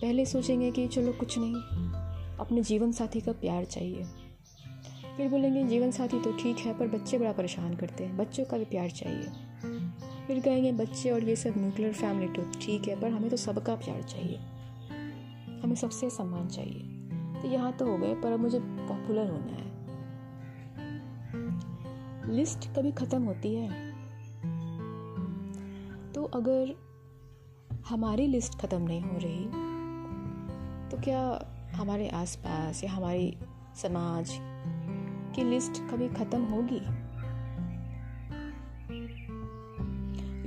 पहले 0.00 0.26
सोचेंगे 0.26 0.70
कि 0.70 0.88
चलो 0.88 1.12
कुछ 1.12 1.38
नहीं, 1.38 1.54
अपने 2.36 2.62
जीवन 2.62 2.92
साथी 2.92 3.20
का 3.20 3.32
प्यार 3.32 3.64
चाहिए। 3.64 4.21
फिर 5.16 5.28
बोलेंगे, 5.28 5.64
जीवन 5.64 5.90
साथी 5.90 6.20
तो 6.20 6.32
ठीक 6.32 6.56
है, 6.56 6.78
पर 6.78 6.88
बच्चे 6.88 7.18
बड़ा 7.18 7.32
परेशान 7.32 7.74
करते 7.74 8.04
हैं। 8.04 8.16
बच्चों 8.16 8.44
का 8.44 8.58
भी 8.58 8.64
प्यार 8.64 8.90
चाहिए। 8.90 9.22
फिर 10.26 10.40
कहेंगे, 10.40 10.72
बच्चे 10.72 11.10
और 11.10 11.24
ये 11.24 11.36
सब 11.36 11.54
न्यूक्लियर 11.56 11.92
फैमिली 11.92 12.28
तो 12.28 12.42
ठीक 12.60 12.88
है, 12.88 13.00
पर 13.00 13.10
हमें 13.10 13.30
तो 13.30 13.36
सबका 13.36 13.74
प्यार 13.74 14.02
चाहिए। 14.02 14.36
हमें 15.62 15.74
सबसे 15.74 16.10
सम्मान 16.10 16.48
चाहिए। 16.48 16.82
तो 17.42 17.48
यहाँ 17.48 17.72
तो 17.72 17.86
हो 17.86 17.98
गए, 17.98 18.14
पर 18.14 18.32
अब 18.32 18.40
मुझे 18.40 18.60
पॉपुलर 18.60 19.30
होना 19.30 19.52
है। 19.52 19.70
लिस्ट 22.30 22.68
कभी 22.76 22.92
ख़त्म 22.92 23.22
होती 23.22 23.54
है। 23.54 23.92
तो 26.12 26.24
अगर 26.24 26.74
हमारी 27.88 28.26
लिस्ट 28.26 28.58
ख़त्म 28.58 28.82
नहीं 28.82 29.02
हो 29.02 29.18
रही 29.18 29.44
तो 30.90 31.02
क्या 31.02 31.20
हमारे 31.74 32.08
आसपास 32.08 32.84
या 32.84 32.90
हमारी 32.92 33.36
समाज 33.76 34.30
की 35.34 35.42
लिस्ट 35.42 35.72
कभी 35.72 36.08
ख़त्म 36.08 36.42
होगी? 36.42 37.12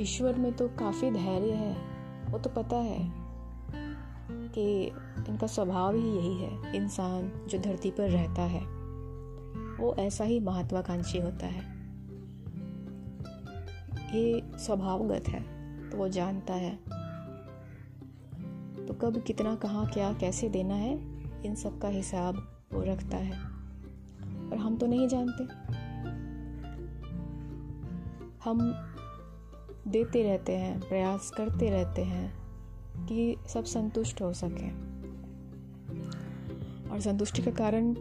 ईश्वर 0.02 0.36
में 0.36 0.54
तो 0.54 0.68
काफ़ी 0.68 1.12
धैर्य 1.12 1.52
है। 1.52 1.78
वो 2.32 2.40
तो 2.40 2.50
पता 2.50 2.76
है 2.76 3.12
कि 4.50 4.84
इनका 5.30 5.48
स्वभाव 5.48 5.96
ही 5.96 6.16
यही 6.16 6.38
है, 6.38 6.76
इंसान 6.76 7.48
जो 7.48 7.60
धरती 7.60 7.92
पर 7.92 8.10
रहता 8.10 8.42
है। 8.42 8.62
वो 9.78 9.96
ऐसा 10.00 10.24
ही 10.24 10.40
महत्वाकांक्षी 10.40 11.18
होता 11.18 11.46
है। 11.46 11.76
ये 14.16 14.52
स्वभावगत 14.58 15.24
है 15.28 15.42
तो 15.90 15.98
वो 15.98 16.08
जानता 16.08 16.54
है। 16.54 16.76
तो 18.86 18.94
कब 18.94 19.24
कितना, 19.28 19.56
कहाँ, 19.56 19.88
क्या, 19.88 20.14
कैसे 20.14 20.50
देना 20.50 20.76
है, 20.76 20.94
इन 21.46 21.56
सब 21.56 21.82
का 21.82 21.88
हिसाब 21.88 22.64
वो 22.74 22.84
रखता 22.84 23.18
है। 23.18 23.55
पर 24.50 24.58
हम 24.58 24.78
तो 24.78 24.88
नहीं 24.88 25.08
जानते। 25.08 25.44
हम 28.44 28.74
देते 29.88 30.24
रहते 30.24 30.56
हैं 30.56 30.80
प्रयास 30.80 31.32
करते 31.38 31.70
रहते 31.70 32.02
हैं 32.02 32.34
कि 33.06 33.36
सब 33.48 33.64
संतुष्ट 33.64 34.22
हो 34.22 34.34
सके। 34.34 34.70
और 36.90 37.00
संतुष्टि 37.00 37.42
का 37.42 37.52
कारण 37.52 37.96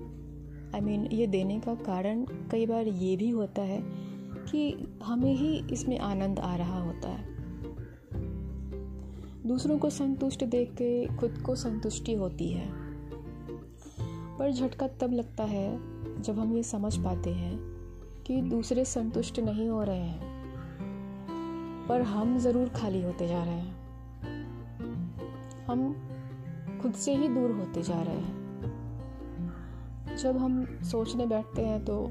आई 0.75 0.81
I 0.81 0.85
मीन 0.85 1.01
mean, 1.01 1.15
ये 1.15 1.27
देने 1.27 1.61
का 1.61 1.75
कारण 1.75 2.25
कई 2.25 2.67
बार 2.67 2.87
ये 2.87 3.17
भी 3.17 3.31
होता 3.31 3.63
है 3.63 3.83
कि 4.51 4.89
हमें 5.05 5.35
ही 5.35 5.65
इसमें 5.73 5.99
आनंद 5.99 6.39
आ 6.39 6.57
रहा 6.57 6.83
होता 6.83 7.09
है। 7.09 7.35
दूसरों 9.47 9.79
को 9.79 9.91
संतुष्ट 9.91 10.45
देख 10.45 10.73
के 10.73 11.17
खुद 11.17 11.43
को 11.47 11.55
संतुष्टि 11.55 12.15
होती 12.15 12.53
है। 12.53 12.84
पर 14.39 14.53
झटका 14.53 14.87
तब 15.01 15.13
लगता 15.13 15.45
है 15.45 16.23
जब 16.23 16.39
हम 16.39 16.53
ये 16.53 16.63
समझ 16.63 16.97
पाते 16.97 17.31
हैं 17.33 17.57
कि 18.27 18.41
दूसरे 18.43 18.85
संतुष्ट 18.85 19.39
नहीं 19.41 19.69
हो 19.69 19.83
रहे 19.83 19.99
हैं, 19.99 20.33
पर 21.89 22.03
हम 22.03 22.39
ज़रूर 22.39 22.69
खाली 22.69 23.03
होते 23.03 23.29
जा 23.29 23.43
रहे 23.45 23.55
हैं। 23.55 23.75
हम 25.67 25.93
खुद 26.83 26.93
से 26.95 27.15
ही 27.15 27.29
दूर 27.29 27.51
होते 27.51 27.83
जा 27.83 28.01
रहे 28.03 28.17
हैं। 28.17 28.43
जब 30.17 30.37
हम 30.37 30.65
सोचने 30.83 31.27
बैठते 31.27 31.63
हैं 31.63 31.85
तो 31.85 32.11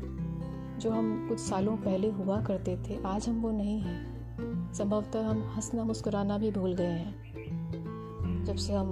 जो 0.79 0.91
हम 0.91 1.27
कुछ 1.29 1.39
सालों 1.39 1.75
पहले 1.77 2.09
हुआ 2.11 2.41
करते 2.41 2.77
थे, 2.79 3.01
आज 3.03 3.27
हम 3.29 3.41
वो 3.41 3.51
नहीं 3.51 3.79
हैं। 3.81 4.73
संभवतः 4.73 5.27
हम 5.27 5.41
हंसना 5.55 5.83
मुस्कुराना 5.83 6.37
भी 6.37 6.51
भूल 6.51 6.73
गए 6.73 6.85
हैं, 6.85 8.43
जब 8.45 8.55
से 8.55 8.73
हम 8.73 8.89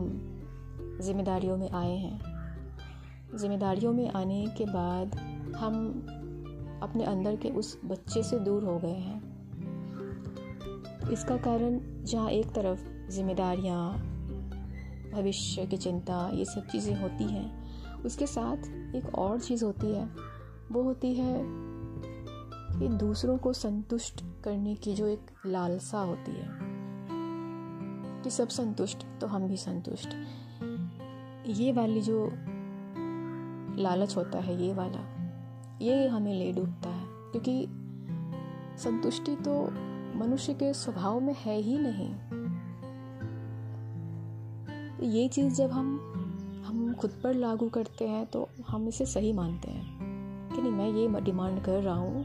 जिम्मेदारियों 1.02 1.58
में 1.58 1.70
आए 1.70 1.96
हैं। 1.98 2.31
जिम्मेदारियों 3.36 3.94
में 3.94 4.12
आने 4.12 4.46
के 4.58 4.66
बाद 4.66 5.16
हम 5.56 6.06
अपने 6.84 7.04
अंदर 7.04 7.36
के 7.36 7.50
उस 7.50 7.80
बच्चे 7.86 8.24
से 8.24 8.40
दूर 8.40 8.64
हो 8.64 8.80
गए 8.80 9.00
हैं। 9.00 9.20
इसका 11.12 11.38
कारण 11.38 11.80
जहाँ 12.04 12.30
एक 12.30 12.46
तरफ़ 12.46 13.12
जिम्मेदारियाँ, 13.12 13.94
भविष्य 15.14 15.66
की 15.66 15.78
चिंता, 15.78 16.30
ये 16.34 16.46
सब 16.46 16.68
चीज़ें 16.68 17.02
होती 17.02 17.24
हैं, 17.24 17.62
उसके 18.04 18.28
साथ 18.28 18.58
एक 18.96 19.16
और 19.16 19.40
चीज़ 19.40 19.66
होती 19.66 19.88
है, 19.88 20.10
वो 20.72 20.84
होती 20.84 21.14
है 21.14 21.42
कि 22.80 22.88
दूसरों 22.88 23.38
को 23.38 23.54
संतुष्ट 23.54 24.24
करने 24.44 24.76
की 24.76 24.94
जो 24.94 25.08
एक 25.08 25.32
लालसा 25.46 26.00
होती 26.00 26.32
है, 26.32 26.48
कि 28.24 28.30
सब 28.30 28.48
संतुष्ट 28.48 29.06
तो 29.22 29.28
हम 29.28 29.48
भी 29.48 29.58
संतुष्ट। 29.58 30.16
ये 31.48 31.72
वाली 31.72 32.02
जो 32.02 32.32
लालच 33.78 34.18
होता 34.18 34.40
है 34.40 34.62
ये 34.64 34.74
वाला। 34.74 35.08
ये 35.82 36.08
हमें 36.08 36.34
ले 36.34 36.52
डूबता 36.52 36.90
है, 36.90 37.06
क्योंकि 37.08 37.68
संतुष्टि 38.78 39.36
तो 39.36 39.70
मनुष्य 40.20 40.54
के 40.54 40.74
स्वभाव 40.74 41.20
में 41.20 41.36
है 41.46 41.58
ही 41.58 41.78
नहीं। 41.78 42.14
ये 45.12 45.28
चीज़ 45.28 45.56
जब 45.56 45.72
हम 45.72 46.08
हम 46.66 46.94
खुद 46.94 47.12
पर 47.24 47.34
लागू 47.34 47.70
करते 47.70 48.08
हैं 48.08 48.26
तो 48.26 48.50
हम 48.68 48.88
इसे 48.88 49.06
सही 49.06 49.34
मानते 49.34 49.72
हैं। 49.72 50.02
कि 50.56 50.62
नहीं, 50.62 50.72
मैं 50.72 50.90
ये 50.90 51.22
डिमांड 51.22 51.64
कर 51.64 51.82
रहा 51.82 51.96
हूँ 51.96 52.22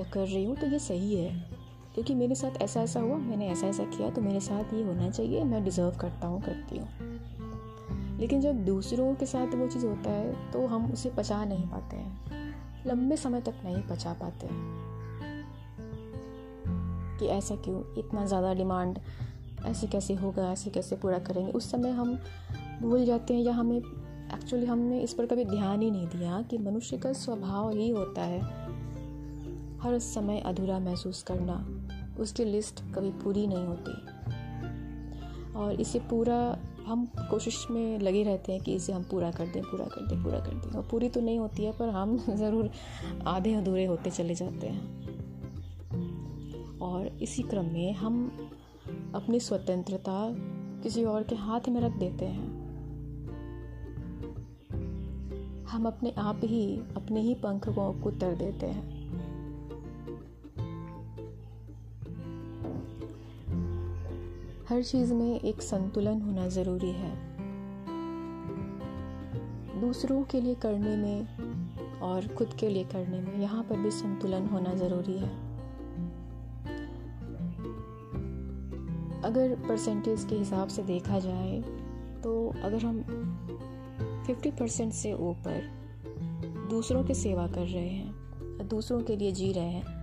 या 0.00 0.04
कर 0.04 0.26
रही 0.26 0.44
हूँ 0.44 0.56
तो 0.56 0.66
ये 0.66 0.78
सही 0.78 1.14
है। 1.14 1.50
क्योंकि 1.94 2.14
मेरे 2.14 2.34
साथ 2.34 2.62
ऐसा 2.62 2.80
ऐसा 2.80 3.00
हुआ, 3.00 3.16
मैंने 3.16 3.48
ऐसा 3.48 3.66
ऐसा 3.66 3.84
किया 3.84 4.10
तो 4.10 4.20
मेरे 4.20 4.40
साथ 4.40 4.74
ये 4.74 4.82
होना 4.84 5.10
चाहिए, 5.10 5.44
मैं 5.44 5.64
डिज़र्व 5.64 5.90
करता 5.90 6.26
हूँ, 6.26 6.42
करती 6.42 6.78
हूँ। 6.78 6.88
लेकिन 8.24 8.40
जब 8.40 8.64
दूसरों 8.64 9.14
के 9.14 9.26
साथ 9.26 9.54
वो 9.54 9.68
चीज़ 9.68 9.86
होता 9.86 10.10
है 10.10 10.52
तो 10.52 10.66
हम 10.66 10.92
उसे 10.92 11.10
पचा 11.10 11.44
नहीं 11.44 11.66
पाते 11.68 11.96
हैं। 11.96 12.20
लंबे 12.86 13.16
समय 13.16 13.40
तक 13.40 13.54
नहीं 13.64 13.82
पचा 13.82 14.12
पाते 14.12 14.46
हैं। 14.46 14.84
कि 17.18 17.26
ऐसा 17.26 17.56
क्यों? 17.56 17.94
इतना 17.98 18.26
ज़्यादा 18.26 18.54
डिमांड, 18.54 18.98
ऐसे 19.64 19.86
कैसे 19.86 20.14
होगा, 20.14 20.52
ऐसे 20.52 20.70
कैसे 20.70 20.96
पूरा 20.96 21.18
करेंगे? 21.18 21.52
उस 21.52 21.70
समय 21.70 21.90
हम 21.90 22.18
भूल 22.82 23.04
जाते 23.04 23.34
हैं 23.34 23.42
या 23.42 23.52
हमें 23.52 23.78
एक्चुअली 24.34 24.66
हमने 24.66 25.00
इस 25.00 25.14
पर 25.14 25.26
कभी 25.26 25.44
ध्यान 25.44 25.82
ही 25.82 25.90
नहीं 25.90 26.06
दिया 26.06 26.42
कि 26.42 26.58
मनुष्य 26.58 26.98
का 26.98 27.12
स्वभाव 27.12 27.70
ही 27.70 27.90
होता 27.90 28.22
है 28.22 28.40
हर 29.78 29.98
समय 29.98 30.40
अधूरा 30.40 30.78
महसूस 30.78 31.22
करना। 31.22 31.66
उसकी 32.22 32.44
लिस्ट 32.44 32.80
कभी 32.94 33.10
पूरी 33.10 33.46
नहीं 33.46 33.66
होती। 33.66 33.92
और 35.52 35.76
इसे 35.80 35.98
पूरा 35.98 36.58
हम 36.86 37.06
कोशिश 37.06 37.66
में 37.70 37.98
लगे 37.98 38.22
रहते 38.22 38.52
हैं 38.52 38.60
कि 38.60 38.74
इसे 38.74 38.92
हम 38.92 39.02
पूरा 39.02 39.30
कर 39.30 39.46
दें, 39.46 39.62
पूरा 39.62 39.84
कर 39.84 40.06
दें, 40.06 40.22
पूरा 40.22 40.38
कर 40.38 40.54
दें। 40.54 40.70
और 40.70 40.88
पूरी 40.90 41.08
तो 41.08 41.20
नहीं 41.20 41.38
होती 41.38 41.64
है, 41.64 41.72
पर 41.78 41.88
हम 41.88 42.18
ज़रूर 42.30 42.70
आधे 43.26 43.54
अधूरे 43.54 43.84
होते 43.84 44.10
चले 44.10 44.34
जाते 44.34 44.66
हैं। 44.66 45.04
और 46.78 47.06
इसी 47.06 47.42
क्रम 47.42 47.64
में 47.64 47.92
हम 47.92 48.32
अपनी 49.14 49.40
स्वतंत्रता 49.40 50.34
किसी 50.82 51.04
और 51.04 51.22
के 51.22 51.34
हाथ 51.34 51.68
में 51.68 51.80
रख 51.80 51.92
देते 51.92 52.24
हैं। 52.24 52.64
हम 55.66 55.86
अपने 55.86 56.14
आप 56.18 56.40
ही, 56.44 56.76
अपने 56.76 57.20
ही 57.20 57.34
पंख 57.34 57.68
को 57.68 58.02
कुतर 58.02 58.34
देते 58.34 58.66
हैं। 58.66 58.93
हर 64.68 64.82
चीज़ 64.82 65.12
में 65.14 65.40
एक 65.40 65.62
संतुलन 65.62 66.20
होना 66.22 66.46
ज़रूरी 66.48 66.90
है। 66.90 67.10
दूसरों 69.80 70.22
के 70.22 70.40
लिए 70.40 70.54
करने 70.54 70.96
में 70.96 72.00
और 72.00 72.26
खुद 72.28 72.54
के 72.60 72.68
लिए 72.68 72.84
करने 72.84 73.20
में 73.20 73.40
यहाँ 73.40 73.62
पर 73.62 73.78
भी 73.78 73.90
संतुलन 73.90 74.46
होना 74.46 74.74
ज़रूरी 74.74 75.16
है। 75.18 75.28
अगर 79.22 79.54
परसेंटेज 79.68 80.24
के 80.24 80.34
हिसाब 80.34 80.68
से 80.68 80.82
देखा 80.82 81.18
जाए 81.18 81.60
तो 82.22 82.32
अगर 82.64 82.84
हम 82.84 83.00
50 84.28 84.50
परसेंट 84.50 84.92
से 84.92 85.12
ऊपर 85.12 85.70
दूसरों 86.70 87.04
की 87.04 87.14
सेवा 87.14 87.46
कर 87.46 87.66
रहे 87.66 87.88
हैं, 87.88 88.68
दूसरों 88.68 89.00
के 89.00 89.16
लिए 89.16 89.32
जी 89.32 89.52
रहे 89.52 89.64
हैं 89.64 89.93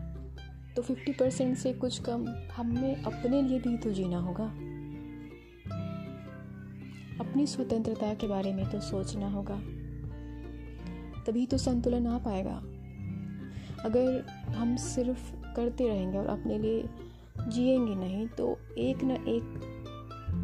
तो 0.76 0.82
50 0.82 1.14
परसेंट 1.20 1.58
से 1.58 1.74
कुछ 1.74 2.02
कम 2.02 2.28
हमें 2.56 3.04
अपने 3.04 3.42
लिए 3.42 3.60
भी 3.60 3.78
तो 3.78 3.90
जीना 3.90 4.18
होगा। 4.18 4.46
अपनी 7.20 7.48
स्वतंत्रता 7.48 8.14
के 8.14 8.28
बारे 8.28 8.54
में 8.54 8.70
तो 8.70 8.80
सोचना 8.80 9.30
होगा। 9.30 9.56
तभी 11.24 11.46
तो 11.46 11.58
संतुलन 11.58 12.08
आ 12.08 12.18
पाएगा। 12.18 12.56
अगर 13.86 14.26
हम 14.56 14.76
सिर्फ़ 14.76 15.36
करते 15.56 15.88
रहेंगे 15.88 16.18
और 16.18 16.26
अपने 16.26 16.60
लिए 16.60 16.90
जिएँगे 17.48 17.96
नहीं 17.96 18.28
तो 18.28 18.58
एक 18.78 19.04
न 19.04 19.12
एक 19.12 19.62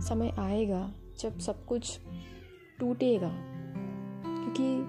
समय 0.02 0.36
आएगा 0.40 0.92
जब 1.20 1.40
सब 1.40 1.66
कुछ 1.66 2.00
टूटेगा। 2.80 3.32
क्योंकि 4.26 4.84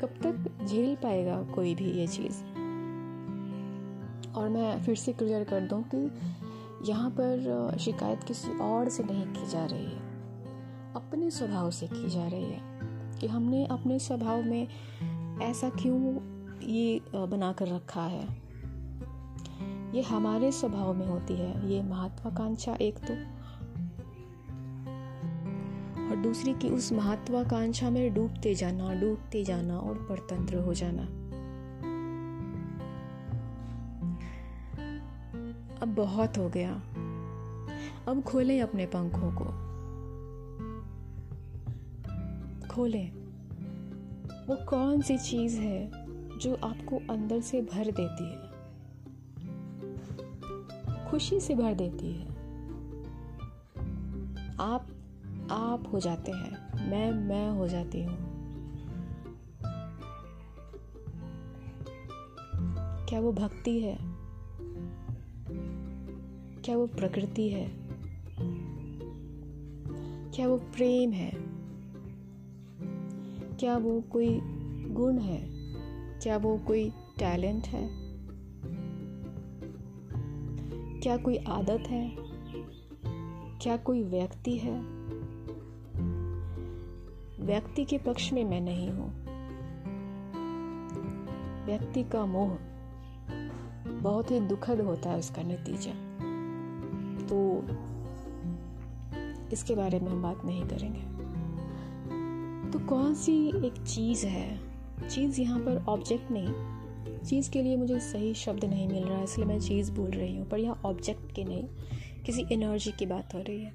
कब 0.00 0.08
तक 0.08 0.64
झेल 0.66 0.96
पाएगा 0.96 1.42
कोई 1.42 1.74
भी 1.74 1.84
ये 1.84 2.06
चीज़? 2.06 2.51
और 4.36 4.48
मैं 4.48 4.82
फिर 4.82 4.96
से 4.96 5.12
क्लियर 5.12 5.44
कर 5.44 5.60
दूँ 5.60 5.84
कि 5.94 6.10
यहाँ 6.90 7.10
पर 7.10 7.76
शिकायत 7.80 8.22
किसी 8.22 8.58
और 8.58 8.88
से 8.88 9.02
नहीं 9.02 9.26
की 9.26 9.46
जा 9.46 9.64
रही 9.64 9.84
है। 9.84 10.12
अपने 10.94 11.30
स्वभाव 11.30 11.70
से 11.70 11.86
की 11.86 12.08
जा 12.08 12.26
रही 12.26 12.44
है 12.44 12.60
कि 13.20 13.26
हमने 13.26 13.66
अपने 13.66 13.98
स्वभाव 13.98 14.42
में 14.42 14.68
ऐसा 15.42 15.68
क्यों 15.68 16.16
ये 16.62 17.00
बना 17.14 17.52
कर 17.52 17.68
रखा 17.68 18.02
है। 18.02 18.42
ये 19.94 20.02
हमारे 20.02 20.52
स्वभाव 20.52 20.94
में 20.94 21.06
होती 21.06 21.34
है, 21.34 21.70
ये 21.70 21.82
महत्वाकांक्षा 21.82 22.74
एक 22.74 22.98
तो। 22.98 23.14
और 26.10 26.16
दूसरी 26.16 26.54
की 26.54 26.68
उस 26.68 26.92
महत्वाकांक्षा 26.92 27.90
में 27.90 28.14
डूबते 28.14 28.54
जाना 28.54 28.94
डूबते 28.94 29.44
जाना 29.44 29.78
और 29.78 29.94
परतंत्र 29.94 30.56
हो 30.56 30.74
जाना। 30.74 31.21
अब 35.82 35.88
बहुत 35.88 36.38
हो 36.38 36.48
गया। 36.48 36.74
अब 38.08 38.22
खोलें 38.26 38.62
अपने 38.62 38.86
पंखों 38.86 39.32
को। 39.32 39.44
खोलें। 42.66 43.12
वो 44.46 44.66
कौन 44.66 45.00
सी 45.00 45.18
चीज़ 45.18 45.60
है 45.60 45.90
जो 46.38 46.54
आपको 46.54 46.96
अंदर 46.96 47.40
से 47.40 47.62
भर 47.62 47.90
देती 47.90 48.30
है? 48.30 48.52
खुशी 51.10 51.40
से 51.40 51.54
भर 51.54 51.74
देती 51.74 52.12
है। 52.12 52.28
आप 54.60 54.86
आप 55.50 55.90
हो 55.92 56.00
जाते 56.00 56.32
हैं। 56.32 56.88
मैं 56.90 57.12
मैं 57.12 57.50
हो 57.50 57.68
जाती 57.68 58.02
हूँ। 58.02 58.16
क्या 63.06 63.20
वो 63.20 63.32
भक्ति 63.32 63.80
है? 63.80 64.11
क्या 66.64 66.76
वो 66.76 66.86
प्रकृति 66.86 67.48
है? 67.48 67.70
क्या 70.30 70.48
वो 70.48 70.56
प्रेम 70.56 71.12
है? 71.12 71.32
क्या 73.56 73.76
वो 73.76 74.00
कोई 74.00 74.40
गुण 74.90 75.18
है? 75.18 75.48
क्या 76.20 76.36
वो 76.36 76.58
कोई 76.58 76.90
टैलेंट 76.90 77.66
है? 77.66 77.88
क्या 81.00 81.16
कोई 81.16 81.36
आदत 81.36 81.84
है? 81.88 82.16
क्या 83.58 83.76
कोई 83.76 84.02
व्यक्ति 84.02 84.56
है? 84.56 84.82
व्यक्ति 87.46 87.84
के 87.84 87.98
पक्ष 87.98 88.32
में 88.32 88.44
मैं 88.44 88.60
नहीं 88.60 88.90
हूँ। 88.90 89.24
व्यक्ति 91.66 92.04
का 92.04 92.26
मोह 92.26 92.58
बहुत 93.88 94.30
ही 94.30 94.40
दुखद 94.40 94.80
होता 94.80 95.10
है 95.10 95.18
उसका 95.18 95.42
नतीजा। 95.42 96.11
तो 97.32 97.66
इसके 99.52 99.74
बारे 99.74 100.00
में 100.00 100.08
हम 100.08 100.22
बात 100.22 100.44
नहीं 100.44 100.64
करेंगे। 100.64 101.00
तो 102.70 102.78
कौन 102.78 103.14
सी 103.14 103.48
एक 103.66 103.84
चीज़ 103.86 104.26
है? 104.26 104.60
चीज़ 105.10 105.40
यहाँ 105.40 105.60
पर 105.60 105.84
ऑब्जेक्ट 105.88 106.30
नहीं। 106.30 106.54
चीज़ 107.18 107.50
के 107.50 107.62
लिए 107.62 107.76
मुझे 107.76 108.00
सही 108.00 108.34
शब्द 108.34 108.64
नहीं 108.64 108.88
मिल 108.88 109.04
रहा 109.04 109.18
है 109.18 109.24
इसलिए 109.24 109.46
मैं 109.46 109.60
चीज़ 109.60 109.92
बोल 109.92 110.10
रही 110.10 110.36
हूँ, 110.36 110.48
पर 110.48 110.58
यहाँ 110.58 110.80
ऑब्जेक्ट 110.84 111.32
की 111.32 111.44
नहीं, 111.44 111.64
किसी 112.26 112.44
एनर्जी 112.52 112.92
की 112.92 113.06
बात 113.06 113.34
हो 113.34 113.38
रही 113.38 113.60
है। 113.60 113.72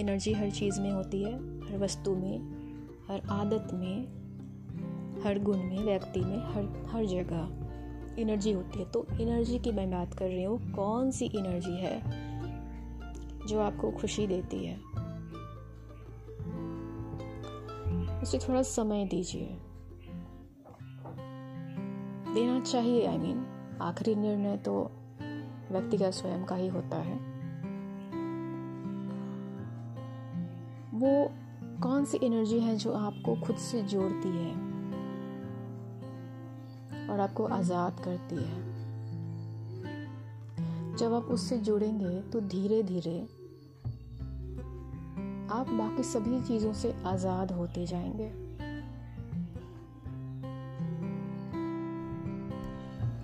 एनर्जी 0.00 0.32
हर 0.32 0.50
चीज़ 0.50 0.80
में 0.80 0.90
होती 0.90 1.22
है, 1.22 1.34
हर 1.60 1.78
वस्तु 1.78 2.14
में, 2.14 2.38
हर 3.08 3.22
आदत 3.30 3.68
में, 3.74 4.04
हर 5.22 5.38
गुण 5.38 5.56
में, 5.56 5.84
व्यक्ति 5.84 6.20
में, 6.20 6.38
हर 6.38 6.88
हर 6.92 7.06
जगह 7.06 8.22
एनर्जी 8.22 8.52
होती 8.52 8.78
है। 8.78 8.90
तो 8.90 9.06
एनर्जी 9.20 9.58
की 9.58 9.72
मैं 9.72 9.90
बात 9.90 10.14
कर 10.14 10.26
रही 10.26 10.42
हूँ, 10.42 10.72
कौन 10.72 11.10
सी 11.10 11.26
एनर्जी 11.26 11.76
है? 11.76 12.19
जो 13.50 13.60
आपको 13.60 13.90
खुशी 13.90 14.26
देती 14.26 14.64
है। 14.64 14.76
उसे 18.22 18.38
थोड़ा 18.38 18.62
समय 18.62 19.04
दीजिए। 19.04 19.58
देना 22.34 22.60
चाहिए 22.60 23.06
आई 23.06 23.18
मीन 23.18 23.44
आखिरी 23.82 24.14
निर्णय 24.14 24.56
तो 24.56 24.74
व्यक्ति 25.70 25.98
का 25.98 26.10
स्वयं 26.10 26.44
का 26.44 26.54
ही 26.54 26.68
होता 26.68 26.96
है। 26.96 27.14
वो 30.94 31.10
कौन 31.82 32.04
सी 32.04 32.18
एनर्जी 32.22 32.60
है 32.60 32.76
जो 32.76 32.92
आपको 32.92 33.34
खुद 33.36 33.56
से 33.56 33.82
जोड़ती 33.82 34.28
है 34.28 34.52
और 37.08 37.20
आपको 37.20 37.44
आज़ाद 37.44 38.00
करती 38.04 38.36
है? 38.36 38.68
जब 40.96 41.14
आप 41.14 41.24
उससे 41.24 41.58
जुड़ेंगे 41.58 42.20
तो 42.22 42.40
धीरे 42.40 42.82
धीरे 42.82 43.18
आप 45.52 45.68
बाकी 45.68 46.02
सभी 46.02 46.40
चीज़ों 46.40 46.72
से 46.72 46.94
आज़ाद 47.06 47.52
होते 47.52 47.86
जाएँगे। 47.86 48.32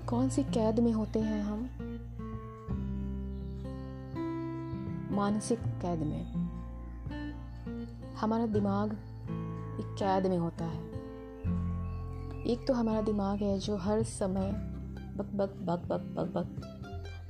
कौन 0.07 0.29
सी 0.29 0.43
कैद 0.43 0.81
में 0.81 0.93
होते 0.93 1.19
हैं 1.19 1.43
हम? 1.43 1.69
मानसिक 5.17 5.59
कैद 5.59 5.99
में। 5.99 6.33
हमारा 8.15 8.47
दिमाग 8.47 8.93
एक 9.81 9.97
कैद 9.99 10.27
में 10.27 10.39
होता 10.39 10.65
है। 10.65 10.83
एक 12.47 12.65
तो 12.69 12.75
हमारा 12.75 13.01
दिमाग 13.01 13.39
है 13.39 13.59
जो 13.59 13.77
हर 13.77 14.03
समय 14.03 14.53
बक 15.17 15.31
बक 15.35 15.49
बक 15.49 15.87
बक 15.89 16.01
बक 16.01 16.27
बक 16.27 16.63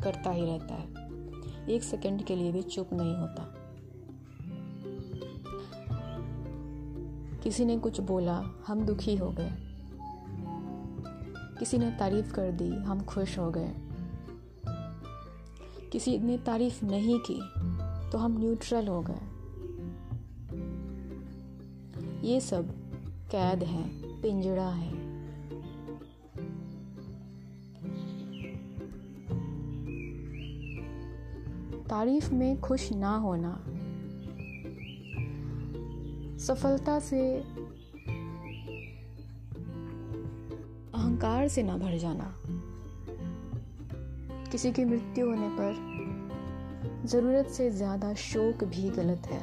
करता 0.04 0.30
ही 0.30 0.44
रहता 0.44 0.74
है। 0.74 0.88
एक 1.68 1.82
सेकंड 1.82 2.24
के 2.24 2.36
लिए 2.36 2.52
भी 2.52 2.62
चुप 2.62 2.90
नहीं 2.92 3.16
होता। 3.16 3.55
किसी 7.46 7.64
ने 7.64 7.78
कुछ 7.78 8.00
बोला, 8.00 8.44
हम 8.66 8.86
दुखी 8.86 9.16
हो 9.16 9.30
गए। 9.30 9.50
किसी 11.58 11.78
ने 11.78 11.90
तारीफ़ 11.90 12.32
कर 12.32 12.52
दी, 12.52 12.70
हम 12.70 13.00
खुश 13.00 13.38
हो 13.38 13.50
गए। 13.50 13.74
किसी 15.92 16.18
ने 16.18 16.38
तारीफ़ 16.38 16.84
नहीं 16.84 17.18
की 17.30 17.40
तो 18.12 18.18
हम 18.18 18.38
न्यूट्रल 18.38 18.88
हो 18.88 19.04
गए। 19.10 19.20
ये 22.28 22.40
सब 22.40 22.70
कैद 23.30 23.62
है 23.62 23.88
पिंजड़ा 24.22 24.68
है। 24.68 24.92
तारीफ़ 31.84 32.34
में 32.34 32.60
खुश 32.60 32.92
ना 32.92 33.16
होना 33.16 33.64
सफलता 36.46 36.98
से 36.98 37.40
अहंकार 40.94 41.48
से 41.48 41.62
ना 41.62 41.76
भर 41.76 41.98
जाना। 41.98 42.34
किसी 44.50 44.72
की 44.72 44.84
मृत्यु 44.84 45.26
होने 45.26 45.48
पर 45.48 47.06
ज़रूरत 47.06 47.46
से 47.46 47.70
ज़्यादा 47.70 48.14
शोक 48.14 48.64
भी 48.64 48.90
गलत 48.90 49.26
है। 49.26 49.42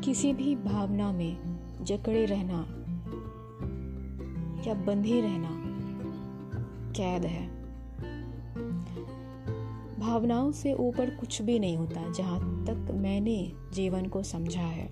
किसी 0.00 0.32
भी 0.32 0.56
भावना 0.56 1.12
में 1.12 1.58
जकड़े 1.82 2.24
रहना 2.26 2.58
या 4.68 4.74
बंधे 4.74 5.20
रहना 5.20 5.48
कैद 6.92 7.24
है। 7.24 7.53
भावनाओं 10.04 10.52
से 10.52 10.72
ऊपर 10.74 11.10
कुछ 11.10 11.42
भी 11.42 11.58
नहीं 11.58 11.76
होता 11.76 12.12
जहाँ 12.12 12.64
तक 12.66 12.90
मैंने 12.94 13.52
जीवन 13.72 14.06
को 14.06 14.22
समझा 14.22 14.60
है। 14.60 14.88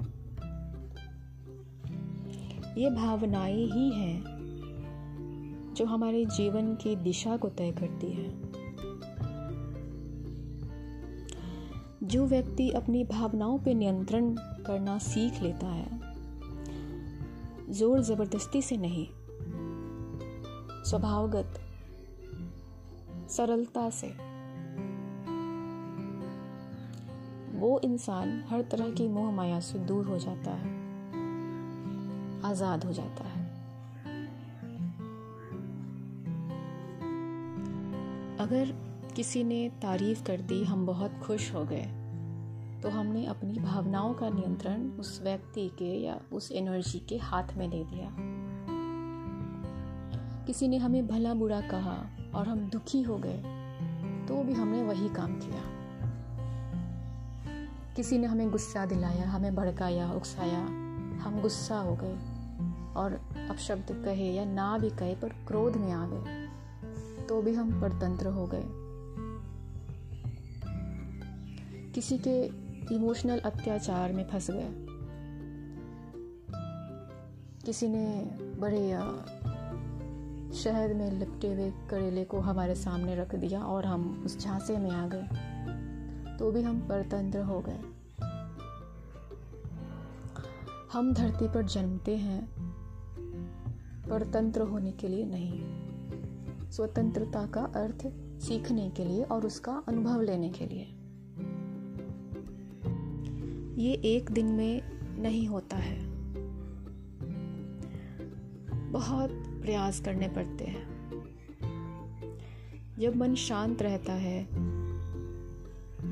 ये 2.79 2.91
भावनाएँ 2.91 3.67
ही 3.67 3.91
हैं 3.91 5.75
जो 5.77 5.85
हमारे 5.85 6.25
जीवन 6.27 6.75
की 6.75 6.97
दिशा 6.97 7.37
को 7.37 7.49
तय 7.49 7.73
करती 7.73 8.11
है। 8.13 8.31
जो 12.09 12.27
व्यक्ति 12.27 12.71
अपनी 12.71 13.05
भावनाओं 13.05 13.59
पर 13.59 13.75
नियंत्रण 13.75 14.35
करना 14.67 14.99
सीख 14.99 15.43
लेता 15.43 15.67
है, 15.67 16.01
ज़ोर 17.71 18.03
ज़बरदस्ती 18.03 18.63
से 18.63 18.77
नहीं, 18.77 19.07
स्वभावगत, 20.85 21.61
सरलता 23.31 23.91
से। 23.91 24.32
वो 27.63 27.79
इंसान 27.85 28.43
हर 28.49 28.63
तरह 28.63 28.91
की 28.91 29.07
मोह 29.09 29.31
माया 29.31 29.59
से 29.61 29.79
दूर 29.79 30.07
हो 30.07 30.19
जाता 30.19 30.51
है, 30.53 30.71
आज़ाद 32.45 32.85
हो 32.85 32.93
जाता 32.93 33.25
है। 33.25 33.41
अगर 38.39 38.73
किसी 39.17 39.43
ने 39.45 39.69
तारीफ़ 39.83 40.23
कर 40.25 40.41
दी, 40.43 40.63
हम 40.65 40.87
बहुत 40.87 41.19
खुश 41.23 41.53
हो 41.55 41.65
गए 41.65 41.85
तो 42.83 42.89
हमने 42.89 43.25
अपनी 43.27 43.59
भावनाओं 43.59 44.15
का 44.15 44.29
नियंत्रण 44.29 44.89
उस 45.01 45.21
व्यक्ति 45.23 45.69
के 45.79 45.91
या 46.05 46.19
उस 46.33 46.51
एनर्जी 46.53 46.99
के 47.09 47.17
हाथ 47.19 47.55
में 47.57 47.69
दे 47.71 47.83
दिया। 47.85 48.09
किसी 50.47 50.69
ने 50.69 50.77
हमें 50.77 51.07
भला 51.07 51.35
बुरा 51.35 51.61
कहा 51.61 51.97
और 52.35 52.49
हम 52.49 52.69
दुखी 52.69 53.03
हो 53.03 53.19
गए 53.19 53.39
तो 54.29 54.43
भी 54.43 54.53
हमने 54.53 54.83
वही 54.83 55.09
काम 55.09 55.39
किया। 55.41 55.63
किसी 57.97 58.18
ने 58.18 58.26
हमें 58.26 58.51
गुस्सा 58.51 58.86
दिलाया, 58.86 59.28
हमें 59.28 59.55
भड़काया, 59.55 60.12
उकसाया। 60.12 60.61
हम 61.22 61.40
गुस्सा 61.43 61.78
हो 61.78 61.97
गए 61.97 62.14
और 62.97 63.12
अब 63.51 63.57
शब्द 63.57 64.03
कहे 64.05 64.32
या 64.32 64.45
ना 64.45 64.78
भी 64.78 64.90
कहे, 64.90 65.14
पर 65.14 65.28
क्रोध 65.28 65.76
में 65.76 65.93
आ 65.93 66.07
गए 66.07 66.43
तो 67.26 67.43
भी 67.43 67.55
हम 67.55 67.80
परतंत्र 67.80 68.26
हो 68.26 68.47
गए। 68.47 68.64
किसी 71.93 72.18
के 72.18 72.45
इमोशनल 72.95 73.38
अत्याचार 73.38 74.12
में 74.12 74.28
फंस 74.28 74.51
गए। 74.51 74.68
किसी 77.66 77.88
ने 77.88 78.30
बड़े 78.61 78.93
शहद 80.55 80.90
में 80.90 81.11
लिपटे 81.11 81.53
हुए 81.55 81.70
करेले 81.90 82.24
को 82.24 82.40
हमारे 82.40 82.74
सामने 82.74 83.14
रख 83.16 83.34
दिया 83.34 83.62
और 83.64 83.86
हम 83.86 84.22
उस 84.26 84.38
झांसे 84.40 84.76
में 84.76 84.90
आ 84.90 85.07
गए। 85.07 85.51
तो 86.43 86.53
भी 86.53 86.62
हम 86.62 86.80
परतंत्र 86.80 87.38
हो 87.38 87.61
गए। 87.61 87.80
हम 90.93 91.14
धरती 91.14 91.49
पर 91.49 91.62
जन्मते 91.62 92.16
हैं, 92.16 92.49
परतंत्र 94.11 94.61
होने 94.61 94.93
के 94.93 95.09
लिए 95.09 95.26
नहीं। 95.26 95.61
स्वतंत्रता 96.70 97.47
का 97.47 97.61
अर्थ 97.61 98.07
सीखने 98.43 98.90
के 98.90 99.05
लिए 99.05 99.22
और 99.22 99.47
उसका 99.47 99.82
अनुभव 99.88 100.20
लेने 100.20 100.49
के 100.49 100.66
लिए। 100.66 100.84
ये 103.82 103.95
एक 103.95 104.30
दिन 104.30 104.47
में 104.47 104.82
नहीं 105.22 105.49
होता 105.49 105.76
है। 105.76 106.01
बहुत 108.90 109.30
प्रयास 109.30 110.01
करने 110.01 110.28
पड़ते 110.28 110.64
हैं। 110.64 111.09
जब 112.99 113.16
मन 113.16 113.34
शांत 113.34 113.82
रहता 113.82 114.12
है 114.12 114.72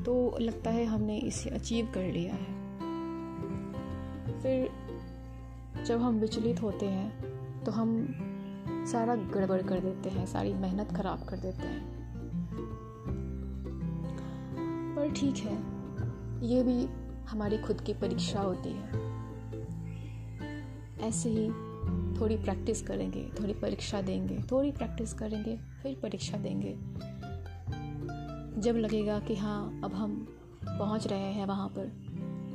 तो 0.05 0.37
लगता 0.41 0.69
है 0.69 0.85
हमने 0.85 1.17
इसे 1.17 1.49
अचीव 1.49 1.91
कर 1.93 2.11
लिया 2.11 2.33
है। 2.33 2.59
फिर 4.41 5.83
जब 5.85 6.01
हम 6.01 6.19
विचलित 6.19 6.61
होते 6.61 6.85
हैं 6.85 7.63
तो 7.63 7.71
हम 7.71 8.07
सारा 8.91 9.15
गड़बड़ 9.15 9.61
कर 9.61 9.79
देते 9.79 10.09
हैं, 10.09 10.25
सारी 10.25 10.53
मेहनत 10.53 10.91
खराब 10.91 11.25
कर 11.25 11.37
देते 11.37 11.67
हैं। 11.67 11.81
पर 14.95 15.11
ठीक 15.11 15.37
है, 15.37 15.55
ये 16.47 16.63
भी 16.63 16.85
हमारी 17.27 17.57
खुद 17.57 17.81
की 17.81 17.93
परीक्षा 17.93 18.41
होती 18.41 18.69
है। 18.69 18.99
ऐसे 21.01 21.29
ही 21.29 21.49
थोड़ी 22.19 22.37
प्रैक्टिस 22.37 22.81
करेंगे, 22.81 23.29
थोड़ी 23.39 23.53
परीक्षा 23.53 24.01
देंगे, 24.01 24.39
थोड़ी 24.51 24.71
प्रैक्टिस 24.71 25.13
करेंगे, 25.13 25.57
फिर 25.83 25.99
परीक्षा 26.03 26.37
देंगे। 26.37 26.75
जब 28.61 28.75
लगेगा 28.75 29.19
कि 29.19 29.35
हाँ 29.35 29.81
अब 29.83 29.93
हम 29.93 30.27
पहुँच 30.65 31.07
रहे 31.07 31.31
हैं 31.33 31.45
वहाँ 31.45 31.67
पर 31.69 31.85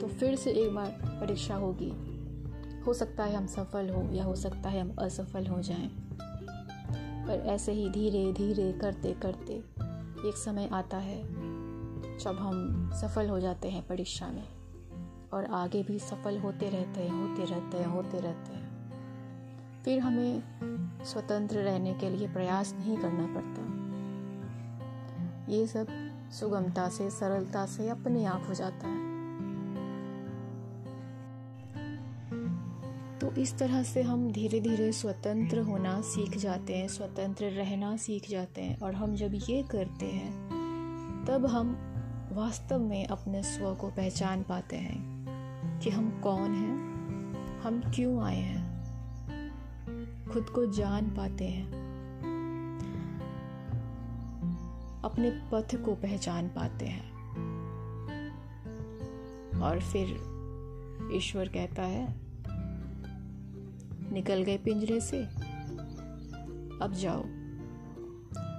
तो 0.00 0.06
फिर 0.06 0.36
से 0.36 0.50
एक 0.50 0.74
बार 0.74 0.90
परीक्षा 1.20 1.54
होगी। 1.54 1.92
हो 2.86 2.94
सकता 2.94 3.24
है 3.24 3.36
हम 3.36 3.46
सफल 3.46 3.90
हो 3.90 4.12
या 4.12 4.24
हो 4.24 4.34
सकता 4.34 4.68
है 4.68 4.80
हम 4.80 4.96
असफल 4.98 5.46
हो 5.46 5.62
जाएँ। 5.62 5.90
पर 7.26 7.42
ऐसे 7.46 7.72
ही 7.72 7.90
धीरे 7.90 8.32
धीरे 8.32 8.72
करते 8.72 9.12
करते 9.12 9.52
एक 10.28 10.36
समय 10.36 10.68
आता 10.72 10.96
है 10.96 11.22
जब 12.18 12.36
हम 12.40 12.90
सफल 12.94 13.28
हो 13.28 13.40
जाते 13.40 13.68
हैं 13.68 13.86
परीक्षा 13.86 14.28
में 14.28 14.48
और 15.32 15.44
आगे 15.44 15.82
भी 15.82 15.98
सफल 15.98 16.38
होते 16.38 16.70
रहते 16.70 17.00
हैं, 17.00 17.10
होते 17.10 17.44
रहते 17.44 17.76
हैं, 17.76 17.86
होते 17.86 18.20
रहते 18.20 18.52
हैं। 18.52 18.66
फिर 19.84 19.98
हमें 19.98 20.42
स्वतंत्र 21.04 21.58
रहने 21.58 21.94
के 21.94 22.10
लिए 22.10 22.28
प्रयास 22.28 22.74
नहीं 22.78 22.96
करना 22.96 23.26
पड़ता। 23.26 23.86
ये 25.48 25.66
सब 25.66 25.86
सुगमता 26.32 26.88
से, 26.88 27.10
सरलता 27.10 27.66
से 27.66 27.88
अपने 27.88 28.24
आप 28.24 28.44
हो 28.48 28.54
जाता 28.54 28.88
है। 28.88 29.06
तो 33.18 33.30
इस 33.32 33.58
तरह 33.58 33.82
से 33.82 34.02
हम 34.02 34.32
धीरे 34.32 34.60
धीरे 34.60 34.92
स्वतंत्र 34.92 35.60
होना 35.60 36.00
सीख 36.00 36.36
जाते 36.36 36.76
हैं, 36.76 36.88
स्वतंत्र 36.88 37.44
रहना 37.44 37.96
सीख 37.96 38.30
जाते 38.30 38.62
हैं 38.62 38.78
और 38.78 38.94
हम 38.94 39.14
जब 39.14 39.32
ये 39.34 39.62
करते 39.62 40.06
हैं, 40.06 40.32
तब 41.24 41.46
हम 41.46 41.76
वास्तव 42.32 42.78
में 42.78 43.06
अपने 43.06 43.42
स्व 43.42 43.74
को 43.74 43.88
पहचान 43.88 44.42
पाते 44.42 44.76
हैं 44.76 45.80
कि 45.80 45.90
हम 45.90 46.20
कौन 46.20 46.54
हैं, 46.54 47.60
हम 47.60 47.80
क्यों 47.94 48.22
आए 48.22 48.36
हैं, 48.36 48.66
खुद 50.32 50.50
को 50.50 50.66
जान 50.72 51.10
पाते 51.10 51.44
हैं। 51.44 51.85
अपने 55.06 55.30
पथ 55.52 55.74
को 55.76 55.94
पहचान 55.94 56.48
पाते 56.48 56.86
हैं। 56.86 57.14
और 59.62 59.80
फिर 59.82 60.08
ईश्वर 61.14 61.48
कहता 61.48 61.82
है, 61.82 62.06
निकल 64.12 64.42
गए 64.42 64.56
पिंजरे 64.58 65.00
से। 65.00 65.22
अब 66.82 66.92
जाओ। 66.92 67.22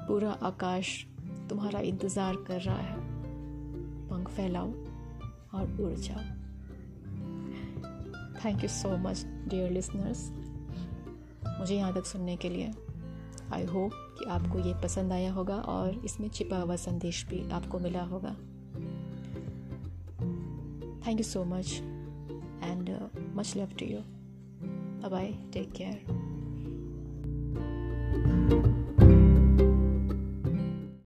पूरा 0.08 0.32
आकाश 0.44 1.06
तुम्हारा 1.50 1.80
इंतज़ार 1.80 2.36
कर 2.48 2.62
रहा 2.62 2.78
है। 2.78 2.98
पंख 4.10 4.30
फैलाओ 4.30 4.72
और 5.54 5.78
उड़ 5.82 5.94
जाओ। 6.00 6.24
Thank 8.46 8.64
you 8.64 8.70
so 8.70 8.98
much 8.98 9.24
dear 9.48 9.72
listeners 9.72 10.30
मुझे 11.60 11.76
यहाँ 11.76 11.94
तक 11.94 12.06
सुनने 12.06 12.36
के 12.38 12.50
लिए 12.50 12.72
आई 13.54 13.66
होप 13.66 13.92
कि 14.20 14.26
आपको 14.26 14.60
ये 14.60 14.74
पसंद 14.84 15.12
आया 15.12 15.32
होगा 15.32 15.56
और 15.56 16.02
इसमें 16.06 16.30
छिपा 16.30 16.58
हुआ 16.58 16.76
संदेश 16.76 17.26
भी 17.28 17.50
आपको 17.50 17.80
मिला 17.80 18.04
होगा। 18.04 18.36
Thank 21.08 21.20
you 21.20 21.24
so 21.24 21.44
much 21.46 21.74
and 22.64 22.90
much 23.36 23.54
love 23.58 23.76
to 23.80 23.86
you 23.86 24.00
bye 25.10 25.32
take 25.54 25.72
care 25.72 26.06